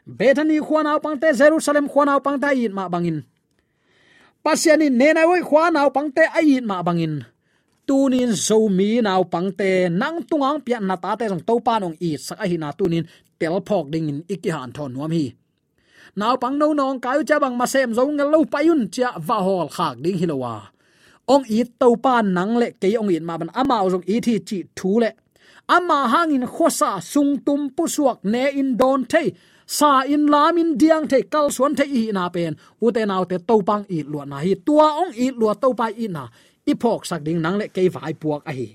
Bethany 0.07 0.61
khwana 0.61 1.00
pang 1.00 1.16
te, 1.16 1.33
jerusalem 1.33 1.88
khwana 1.88 2.20
pang 2.20 2.38
te 2.38 2.46
ai 2.46 2.68
ma 2.68 2.88
bangin. 2.92 3.24
Pasianin 4.44 4.92
ne 4.92 5.12
na 5.16 5.24
woi 5.24 5.40
khwana 5.40 5.88
pang 5.88 6.12
te 6.12 6.28
ai 6.28 6.61
ma 6.61 6.83
bangin 6.83 7.24
tunin 7.88 8.32
zomi 8.46 8.90
naw 9.06 9.22
pang 9.32 9.50
te 9.58 9.70
nang 10.00 10.18
tungang 10.28 10.58
pia 10.64 10.78
na 10.80 10.96
ta 10.96 11.10
te 11.18 11.24
jong 11.30 11.44
topa 11.48 11.74
nong 11.82 11.96
i 12.08 12.10
sak 12.26 12.38
a 12.42 12.46
hi 12.50 12.56
tunin 12.78 13.04
tel 13.38 13.56
phok 13.68 13.86
ding 13.92 14.08
in 14.08 14.20
iki 14.34 14.50
han 14.56 14.72
thon 14.76 14.90
nuam 14.94 15.12
hi. 15.16 15.26
Naw 16.20 16.34
pang 16.42 16.56
no 16.60 16.66
nong 16.72 17.00
kayu 17.04 17.22
cha 17.28 17.36
bang 17.42 17.56
ma 17.60 17.66
sem 17.66 17.90
zong 17.96 18.12
ngal 18.16 18.28
lo 18.34 18.38
payun 18.52 18.82
cha 18.94 19.08
va 19.26 19.36
hol 19.46 19.68
khak 19.76 19.96
ding 20.04 20.18
hilowa 20.20 20.54
ong 21.34 21.44
i 21.48 21.60
topa 21.80 22.14
nang 22.36 22.54
le 22.60 22.68
ke 22.80 22.88
ong 23.00 23.10
in 23.16 23.24
ma 23.28 23.34
ban 23.40 23.50
ama 23.60 23.76
ong 23.84 24.06
i 24.14 24.16
thi 24.26 24.34
chi 24.48 24.58
thu 24.76 25.00
le. 25.02 25.10
Ama 25.76 25.98
hangin 26.12 26.46
khosa 26.54 26.90
sung 27.12 27.32
tum 27.46 27.60
pu 27.76 27.84
suak 27.94 28.18
ne 28.32 28.44
in 28.60 28.76
don 28.80 29.00
te 29.12 29.22
sa 29.66 30.04
in 30.14 30.26
lam 30.32 30.58
in 30.58 30.76
diang 30.80 31.08
the, 31.08 31.22
kal 31.32 31.48
suan 31.56 31.72
the 31.78 31.84
i 32.00 32.12
na 32.12 32.28
pen. 32.28 32.52
U 32.84 32.90
te 32.92 33.02
nau 33.10 33.24
te 33.24 33.36
to 33.48 33.56
pang 33.68 33.84
i 33.96 33.98
lu 34.10 34.18
na 34.30 34.38
hi. 34.44 34.52
Tua 34.66 34.88
ong 35.02 35.12
i 35.24 35.26
lu 35.30 35.46
to 35.62 35.68
pa 35.78 35.86
i 36.04 36.06
na 36.08 36.28
ipok 36.66 37.03
sak 37.09 37.22
ding 37.27 37.40
nang 37.44 37.57
le 37.61 37.66
kei 37.74 37.88
vai 37.94 38.14
puak 38.22 38.42
a 38.50 38.53
hi. 38.59 38.68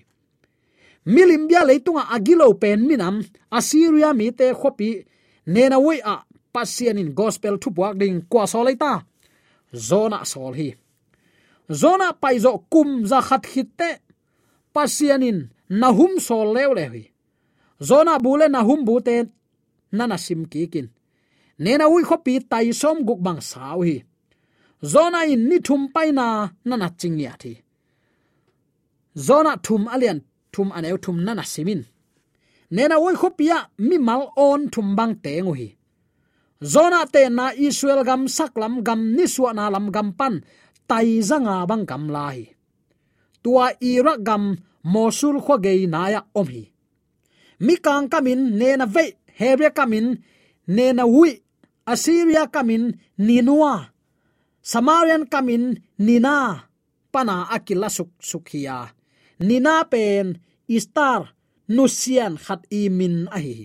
Milim 1.14 1.48
bia 1.50 1.62
leitunga 1.66 2.04
agilo 2.16 2.48
pen 2.62 2.80
minam, 2.88 3.16
assyria 3.58 4.14
mi 4.14 4.28
te 4.40 4.46
khopi, 4.54 4.90
nena 5.54 5.78
wei 5.86 6.00
a 6.14 6.16
pasian 6.54 7.02
in 7.02 7.14
gospel 7.20 7.56
thu 7.62 7.70
puak 7.78 7.96
ding 8.02 8.18
kwa 8.32 8.44
so 8.52 8.60
ta. 8.84 8.94
Zona 9.74 10.26
sol 10.26 10.54
hi. 10.60 10.70
Zona 11.82 12.08
paizo 12.22 12.52
kum 12.74 13.06
za 13.06 13.20
khat 13.22 13.44
khitte 13.52 13.90
pasian 14.74 15.24
in 15.30 15.40
nahum 15.70 16.14
sol 16.20 16.48
lew 16.56 16.72
le 16.78 16.86
hi. 16.94 17.04
Zona 17.90 18.14
bule 18.20 18.48
nahum 18.50 18.82
bu 18.88 18.96
te 19.08 19.16
nana 19.98 20.18
sim 20.18 20.46
ki 20.52 20.68
kin. 20.74 20.88
Nena 21.60 21.86
ui 21.94 22.04
khopi 22.10 22.34
tai 22.52 22.72
som 22.82 22.98
guk 23.08 23.22
bang 23.26 23.42
sau 23.42 23.82
hi. 23.88 24.04
Zona 24.94 25.20
in 25.34 25.42
ni 25.50 25.58
thum 25.60 25.82
paina 25.94 26.26
nana 26.66 26.88
chingya 27.00 27.34
thi 27.42 27.54
zona 29.16 29.58
thum 29.58 29.88
alian, 29.88 30.22
thum 30.54 30.72
aneu 30.72 30.98
thum 30.98 31.24
nana 31.26 31.44
simin. 31.44 31.86
Nena 32.72 32.96
oi 33.00 33.16
khopia 33.16 33.58
mi 33.78 33.98
mal 33.98 34.34
on 34.38 34.70
thum 34.70 34.96
bang 34.96 35.16
te 35.24 35.42
nguhi. 35.42 35.76
Zona 36.64 37.06
te 37.14 37.30
na 37.30 37.52
israel 37.56 38.04
gam 38.04 38.28
saklam 38.28 38.84
gam 38.84 39.16
ni 39.16 39.26
suana 39.28 39.70
lam 39.74 39.92
gam 39.92 40.14
pan, 40.14 40.44
tai 40.88 41.22
zanga 41.22 41.66
bang 41.70 41.86
gam 41.86 42.10
lai. 42.10 42.40
Tua 43.44 43.72
ira 43.82 44.18
gam 44.18 44.58
mosul 44.84 45.42
kho 45.46 45.56
ge 45.64 45.88
na 45.88 46.10
ya 46.14 46.22
om 46.36 46.48
hi. 46.48 46.64
Mi 47.66 47.76
kang 47.78 48.08
kamin, 48.08 48.42
nena 48.60 48.86
ve 48.86 49.04
hebe 49.40 49.68
kamin, 49.78 50.08
nena 50.68 51.04
wi 51.08 51.42
assyria 51.86 52.48
kamin, 52.48 52.84
ninua. 53.18 53.74
Samarian 54.62 55.26
kamin, 55.34 55.64
nina. 55.98 56.36
Pana 57.12 57.50
akila 57.50 57.90
suk 57.90 58.10
sukhia 58.22 58.99
nina 59.48 59.76
pen 59.92 60.28
istar 60.78 61.22
nusian 61.76 62.34
khat 62.46 62.62
imin 62.82 63.16
ahi 63.38 63.60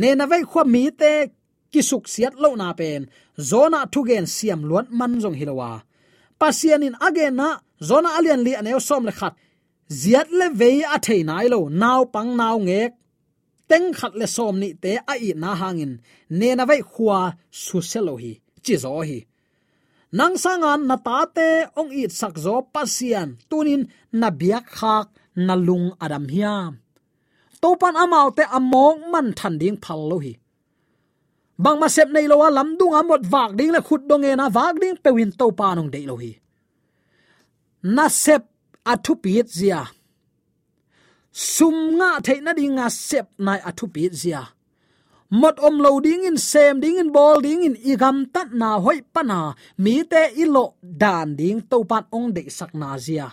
ne 0.00 0.08
na 0.14 0.24
vai 0.30 0.42
khwa 0.50 0.62
mi 0.72 0.82
te 1.00 1.12
kisuk 1.72 2.04
siat 2.12 2.34
lo 2.42 2.50
na 2.60 2.68
pen. 2.80 3.02
Zona 3.50 3.80
thugen 3.92 4.26
siam 4.36 4.60
luan 4.68 4.86
man 4.98 5.12
jong 5.22 5.38
hilowa 5.40 5.72
pasian 6.40 6.86
in 6.86 6.96
again 7.08 7.34
na 7.40 7.48
zona 7.88 8.08
alian 8.18 8.44
li 8.46 8.52
aneo 8.60 8.80
som 8.88 9.04
le 9.08 9.12
khat. 9.12 9.34
Ziat 10.00 10.28
le 10.38 10.46
ve 10.60 10.70
a 10.96 10.98
thei 11.06 11.22
nai 11.28 11.46
lo 11.52 11.60
naw 11.82 12.00
pang 12.14 12.32
naw 12.40 12.56
ngek. 12.66 12.92
Teng 13.70 13.88
khat 13.98 14.14
le 14.20 14.26
som 14.36 14.54
ni 14.62 14.68
te 14.82 14.92
a 15.12 15.14
i 15.28 15.30
na 15.42 15.50
hangin. 15.60 15.92
Ne 16.38 16.48
na 16.54 16.64
vai 16.70 16.80
khwa 16.92 17.18
su 17.64 17.78
selo 17.90 18.14
hi. 18.22 18.32
Chi 18.64 18.74
zo 18.82 19.00
hi 19.08 19.18
nang 20.08 20.40
sangan 20.40 20.88
na 20.88 20.96
tate 20.96 21.68
ong 21.76 21.92
it 21.92 22.12
sak 22.12 22.40
zo 22.40 22.64
pasian. 22.72 23.36
Tunin 23.50 23.84
na 24.16 24.28
biak 24.32 24.64
khak 24.64 25.08
na 25.36 25.54
lung 25.54 25.92
adam 26.00 26.26
hiam. 26.32 26.80
Topan 27.60 27.98
amau 27.98 28.32
te 28.32 28.44
among 28.48 29.10
man 29.12 29.34
than 29.36 29.58
ding 29.60 29.76
phal 29.76 30.00
lo 30.10 30.16
hi. 30.24 30.34
Bang 31.58 31.78
ma 31.80 31.88
sep 31.90 32.08
nei 32.14 32.26
lo 32.30 32.38
wa 32.40 32.48
lam 32.48 32.78
dung 32.78 32.94
amot 32.94 33.22
vak 33.26 33.50
ding 33.58 33.72
la 33.74 33.80
khut 33.82 34.02
dong 34.08 34.24
e 34.24 34.32
na 34.36 34.46
vak 34.48 34.74
ding 34.80 34.96
pewin 35.04 35.30
to 35.38 35.46
pa 35.58 35.74
nong 35.74 35.90
dei 35.94 36.06
lo 36.06 36.16
hi. 36.16 36.32
Na 37.82 38.06
sep 38.08 38.42
athupit 38.92 39.48
zia. 39.58 39.82
Sum 41.32 41.98
nga 41.98 42.10
the 42.24 42.34
na 42.40 42.52
ding 42.58 42.74
nga 42.78 42.86
sep 42.88 43.26
nai 43.46 43.60
athupit 43.60 44.14
zia 44.14 44.42
mat 45.30 45.60
om 45.60 45.76
lo 45.84 46.00
ding 46.00 46.24
in 46.24 46.38
sem 46.38 46.80
ding 46.80 46.98
in 46.98 47.12
bol 47.12 47.40
ding 47.40 47.62
in 47.62 47.76
igam 47.76 48.24
tat 48.32 48.48
na 48.52 48.78
hoi 48.80 49.00
pana 49.14 49.54
mi 49.76 50.02
te 50.04 50.22
ilo 50.42 50.74
dan 50.80 51.36
ding 51.36 51.60
to 51.70 51.84
pan 51.84 52.04
ong 52.16 52.32
de 52.36 52.42
sak 52.50 52.72
na 52.74 52.98
zia. 52.98 53.28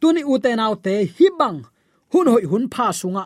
Tuni 0.00 0.22
u 0.32 0.38
te 0.38 0.50
nau 0.56 0.74
te 0.74 0.94
hi 1.16 1.26
bang 1.38 1.58
hun 2.12 2.26
hoi 2.32 2.44
hun 2.50 2.68
pha 2.74 2.86
sunga 3.00 3.24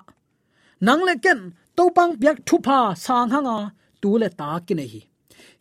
nang 0.80 1.02
le 1.08 1.14
ken 1.24 1.40
to 1.76 1.84
pang 1.96 2.12
piak 2.20 2.38
thu 2.46 2.56
pha 2.66 2.78
sang 3.04 3.30
hanga 3.34 3.58
tu 4.00 4.18
le 4.18 4.28
ta 4.40 4.60
kine 4.66 4.84
hi. 4.92 5.00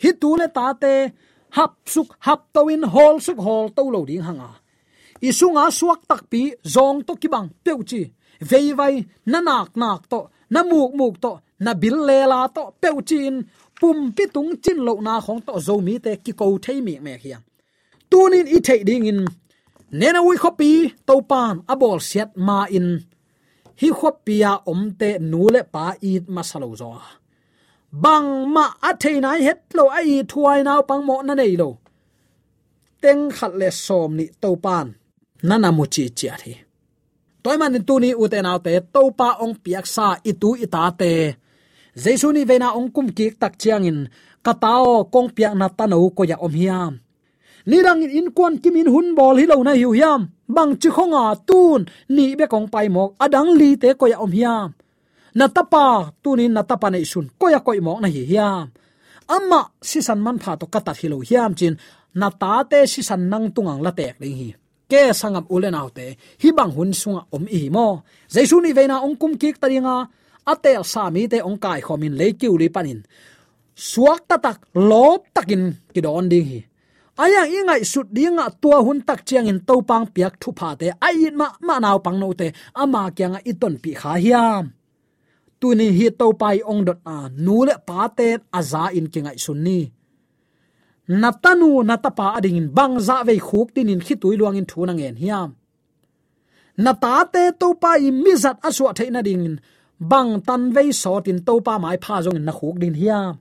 Hi 0.02 0.12
tu 0.22 0.30
le 0.40 0.48
ta 0.58 0.74
te 0.82 0.94
hap 1.56 1.72
suk 1.94 2.10
hap 2.26 2.42
to 2.54 2.62
in 2.74 2.84
hol 2.94 3.16
suk 3.26 3.40
hol 3.46 3.66
to 3.78 3.84
lo 3.94 4.06
ding 4.10 4.26
hanga 4.28 4.52
isunga 5.28 5.66
suak 5.80 6.02
tak 6.10 6.22
pi 6.32 6.42
zong 6.76 7.00
to 7.08 7.14
kibang 7.22 7.50
peu 7.64 7.80
chi. 7.90 8.02
Vei 8.40 8.74
vai, 8.74 9.06
na 9.26 9.40
nak 9.42 9.76
nak 9.76 10.02
to 10.12 10.20
na 10.54 10.60
muk 10.70 10.92
muk 11.00 11.16
to, 11.24 11.34
na 11.64 11.72
bil 11.82 11.98
le 12.08 12.20
la 12.32 12.40
to 12.56 12.64
peu 12.82 12.98
chin, 13.10 13.36
pum 13.80 13.98
pi 14.16 14.24
tung 14.36 14.52
chin 14.64 14.80
lo 14.88 14.94
na 15.08 15.14
khong 15.26 15.42
to, 15.48 15.54
zo 15.68 15.76
mi 15.86 15.94
te 16.06 16.12
ki 16.24 16.32
ko 16.40 16.46
thei 16.66 16.80
mi 16.88 16.96
me 17.06 17.14
hiang 17.24 17.46
tunin 18.10 18.48
i 18.56 18.60
thei 18.68 18.82
ding 18.88 19.06
in 19.12 19.22
nena 20.00 20.20
wi 20.28 20.36
khopi 20.44 20.72
to 21.08 21.16
pan 21.32 21.56
abol 21.74 22.00
siat 22.10 22.30
ma 22.48 22.60
in. 22.78 22.90
Hi 23.82 23.90
khopia 24.00 24.52
omte 24.72 25.10
nule 25.32 25.62
pa 25.74 25.86
i 26.10 26.12
masalo 26.36 26.70
zo 26.82 26.90
bang 28.04 28.30
ma 28.56 28.66
a 28.88 28.92
theinai 29.02 29.40
het 29.48 29.62
lo 29.78 29.84
ai 30.00 30.24
thuai 30.32 30.60
naw 30.68 30.82
pang 30.90 31.04
mo 31.08 31.16
na 31.28 31.34
nei 31.40 31.54
lo. 31.62 31.70
Teng 33.02 33.24
khat 33.38 33.54
le 33.62 33.70
som 33.86 34.12
ni 34.18 34.26
to 34.42 34.50
pan 34.66 34.88
nana 35.48 35.70
mu 35.78 35.86
chi 35.94 36.04
chi 36.18 36.28
thi 36.42 36.54
toy 37.48 37.56
man 37.56 37.80
tu 37.88 37.96
ni 38.04 38.12
u 38.12 38.28
te 38.28 38.40
to 38.94 39.02
pa 39.20 39.40
ong 39.44 39.56
piak 39.64 39.86
sa 39.96 40.08
itu 40.32 40.50
ita 40.60 40.92
te. 41.00 41.14
Jesu 41.96 42.28
ni 42.36 42.44
vena 42.44 42.76
ong 42.76 42.92
kum 42.96 43.08
ki 43.18 43.40
tak 43.40 43.54
chiang 43.56 43.88
in 43.88 44.00
katao, 44.46 45.08
kong 45.14 45.32
piak 45.36 45.54
na 45.56 45.68
ta 45.72 45.88
ko 45.88 46.24
ya 46.28 46.36
om 46.46 46.52
hiam. 46.52 46.94
Ni 47.70 47.78
rang 47.86 48.04
in 48.04 48.36
kon 48.38 48.60
kim 48.62 48.76
in 48.76 48.92
hun 48.94 49.16
bol 49.16 49.40
hi 49.40 49.46
lo 49.48 49.64
na 49.64 49.72
hiu 49.80 49.92
hiam, 49.96 50.22
bang 50.56 50.76
chi 50.82 50.90
khonga 50.96 51.24
tun, 51.48 51.82
ni 52.16 52.36
be 52.36 52.46
kong 52.54 52.68
pai 52.68 52.88
mok, 52.96 53.16
adang 53.24 53.56
li 53.60 53.70
te 53.82 53.96
ko 54.00 54.06
ya 54.12 54.18
om 54.20 54.32
hiam. 54.38 54.70
Na 55.40 55.48
tapa 55.48 56.12
tunin 56.24 56.52
na 56.52 56.62
tapa 56.70 56.88
nei 56.92 57.06
sun, 57.12 57.32
ko 57.40 57.46
ya 57.54 57.60
koi 57.64 57.80
mok 57.80 58.00
na 58.02 58.08
hi 58.16 58.24
hiam. 58.32 58.68
Amma 59.36 59.62
si 59.90 60.00
san 60.08 60.20
man 60.20 60.38
pha 60.44 60.52
to 60.60 60.66
kata 60.74 60.92
hilo 61.00 61.18
hiam 61.28 61.52
chin, 61.60 61.76
na 62.20 62.28
ta 62.42 62.52
te 62.72 62.80
si 62.92 63.02
san 63.08 63.22
nang 63.32 63.46
tungang 63.56 63.82
la 63.86 63.92
tek 64.00 64.20
ding 64.20 64.36
hi 64.42 64.50
ke 64.92 65.02
sangam 65.20 65.46
ulen 65.56 65.76
autte 65.76 66.16
hi 66.42 66.50
bang 66.58 66.72
hun 66.76 66.92
sunga 67.02 67.22
om 67.36 67.44
i 67.60 67.70
mo. 67.70 67.88
Jaisu 68.34 68.58
ni 68.62 68.72
veina 68.78 69.04
ong 69.06 69.16
kum 69.22 69.34
kik 69.42 69.60
taringa, 69.62 69.96
atel 70.52 70.84
sami 70.94 71.28
te 71.32 71.38
ong 71.48 71.60
kai 71.64 71.82
khomin 71.88 72.16
le 72.20 72.28
kiu 72.40 72.58
li 72.58 72.68
panin. 72.76 73.00
Suak 73.76 74.22
tatak, 74.30 74.60
lop 74.90 75.22
takin 75.36 75.64
kidon 75.94 76.30
ding 76.32 76.48
hi. 76.52 76.60
Aya 77.24 77.44
ingai 77.50 77.82
sut 77.92 78.08
dinga 78.16 78.46
tua 78.62 78.78
hun 78.86 79.02
tak 79.08 79.26
chiang 79.28 79.50
in 79.52 79.60
topang 79.68 80.06
piak 80.14 80.34
thu 80.42 80.50
pha 80.60 80.70
te, 80.80 80.88
ai 81.08 81.30
ma 81.40 81.48
ma 81.68 81.76
naw 81.84 81.98
pang 82.06 82.18
no 82.22 82.34
te, 82.34 82.48
ama 82.82 83.02
a 83.10 83.40
iton 83.52 83.76
pi 83.84 83.92
kha 84.02 84.14
hiam. 84.24 84.66
Tu 85.60 85.68
ni 85.76 85.88
hi 85.98 86.08
to 86.20 86.28
pai 86.42 86.58
ong 86.72 86.86
dot 86.88 87.00
a, 87.06 87.18
nu 87.46 87.66
le 87.68 87.76
pa 87.88 88.08
te 88.18 88.28
aza 88.60 88.84
in 88.98 89.08
kingai 89.14 89.38
sunni 89.46 89.97
natanu 91.10 91.84
natapa 91.84 92.36
ading 92.38 92.58
in 92.58 92.68
bang 92.78 93.00
za 93.00 93.24
ve 93.24 93.40
khuk 93.40 93.74
tin 93.74 93.90
in 93.90 94.02
khitui 94.02 94.38
luang 94.38 94.58
in 94.58 94.66
thuna 94.66 94.94
ngen 94.94 95.18
hiam. 95.22 95.50
Nata 96.78 97.26
te 97.34 97.52
to 97.60 97.74
pa 97.82 97.92
i 98.08 98.10
mizat 98.12 98.58
aswa 98.68 98.94
theina 98.98 99.24
ding 99.24 99.46
in 99.46 99.56
bang 100.00 100.42
tan 100.48 100.74
ve 100.76 100.92
so 100.92 101.20
tin 101.26 101.40
to 101.48 101.54
pa 101.66 101.78
mai 101.84 101.98
pha 102.04 102.22
jong 102.24 102.38
in 102.40 102.46
na 102.46 102.54
khuk 102.60 102.78
din 102.80 102.96
hiam. 103.02 103.36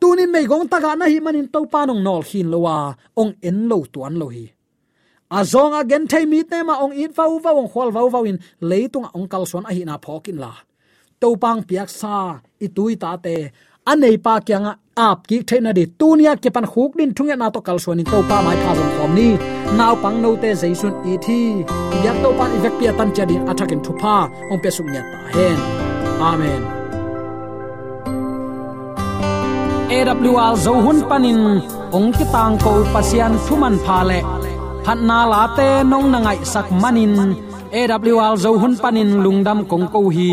Tunin 0.00 0.30
mei 0.34 0.46
gong 0.50 0.66
taga 0.66 0.98
na 0.98 1.06
hi 1.12 1.18
manin 1.22 1.48
to 1.54 1.60
pa 1.72 1.80
nong 1.86 2.02
nol 2.02 2.22
hin 2.30 2.50
lowa, 2.50 2.76
ong 3.20 3.32
en 3.48 3.68
lo 3.70 3.78
tuan 3.92 4.14
lo 4.20 4.26
hi. 4.34 4.46
A 5.30 5.40
zong 5.52 5.74
again 5.80 6.04
thai 6.10 6.24
mi 6.26 6.40
te 6.50 6.58
ma 6.68 6.74
ong 6.84 6.94
in 7.02 7.12
vau 7.16 7.38
vau, 7.44 7.56
ong 7.62 7.70
khol 7.72 7.90
vau 7.96 8.08
vau 8.14 8.24
in, 8.30 8.38
leitung 8.60 9.06
ong 9.16 9.28
kal 9.32 9.44
son 9.46 9.64
a 9.70 9.72
hi 9.76 9.82
na 9.86 9.96
phokin 10.04 10.38
la. 10.42 10.52
To 11.20 11.28
pang 11.42 11.62
piak 11.68 11.88
sa 12.00 12.42
i 12.64 12.66
ta 13.02 13.10
te 13.24 13.36
anei 13.90 14.16
pa 14.24 14.34
kyanga 14.46 14.72
ap 14.96 15.18
ki 15.28 15.36
thena 15.48 15.70
de 15.78 15.84
tunia 15.98 16.32
ke 16.42 16.50
pan 16.54 16.66
khuk 16.72 16.92
din 16.98 17.10
thunga 17.16 17.36
na 17.38 17.46
to 17.54 17.60
kal 17.66 17.78
son 17.84 18.00
in 18.00 18.06
to 18.12 18.18
pa 18.28 18.36
mai 18.44 18.56
pha 18.62 18.70
zong 18.78 18.92
khom 18.96 19.10
ni. 19.18 19.28
Naw 19.78 19.94
pang 20.02 20.16
no 20.22 20.30
te 20.42 20.50
jaisun 20.60 20.94
e 21.10 21.12
thi. 21.24 21.40
Yak 22.04 22.16
to 22.22 22.30
pan 22.38 22.50
ivek 22.56 22.74
pia 22.78 22.92
tan 22.98 23.08
chadin 23.16 23.42
athakin 23.50 23.80
thupa 23.84 24.16
ong 24.50 24.60
pe 24.62 24.70
suk 24.76 24.86
nya 24.92 25.02
ta 25.10 25.18
hen. 25.34 25.58
Amen. 26.30 26.62
AWR 29.96 30.54
zo 30.64 30.72
hun 30.84 30.98
panin 31.10 31.42
ong 31.96 32.08
ki 32.16 32.24
tang 32.34 32.54
ko 32.64 32.72
pasian 32.94 33.32
thuman 33.44 33.76
pha 33.84 33.98
le. 34.10 34.20
Phat 34.84 34.98
na 35.08 35.18
la 35.32 35.42
te 35.56 35.68
nong 35.90 36.06
na 36.12 36.18
ngai 36.24 36.38
sak 36.52 36.66
manin 36.82 37.14
AWR 37.78 38.34
zo 38.44 38.50
hun 38.60 38.74
panin 38.82 39.10
lungdam 39.24 39.58
kong 39.70 39.86
ko 39.92 40.00
hi 40.16 40.32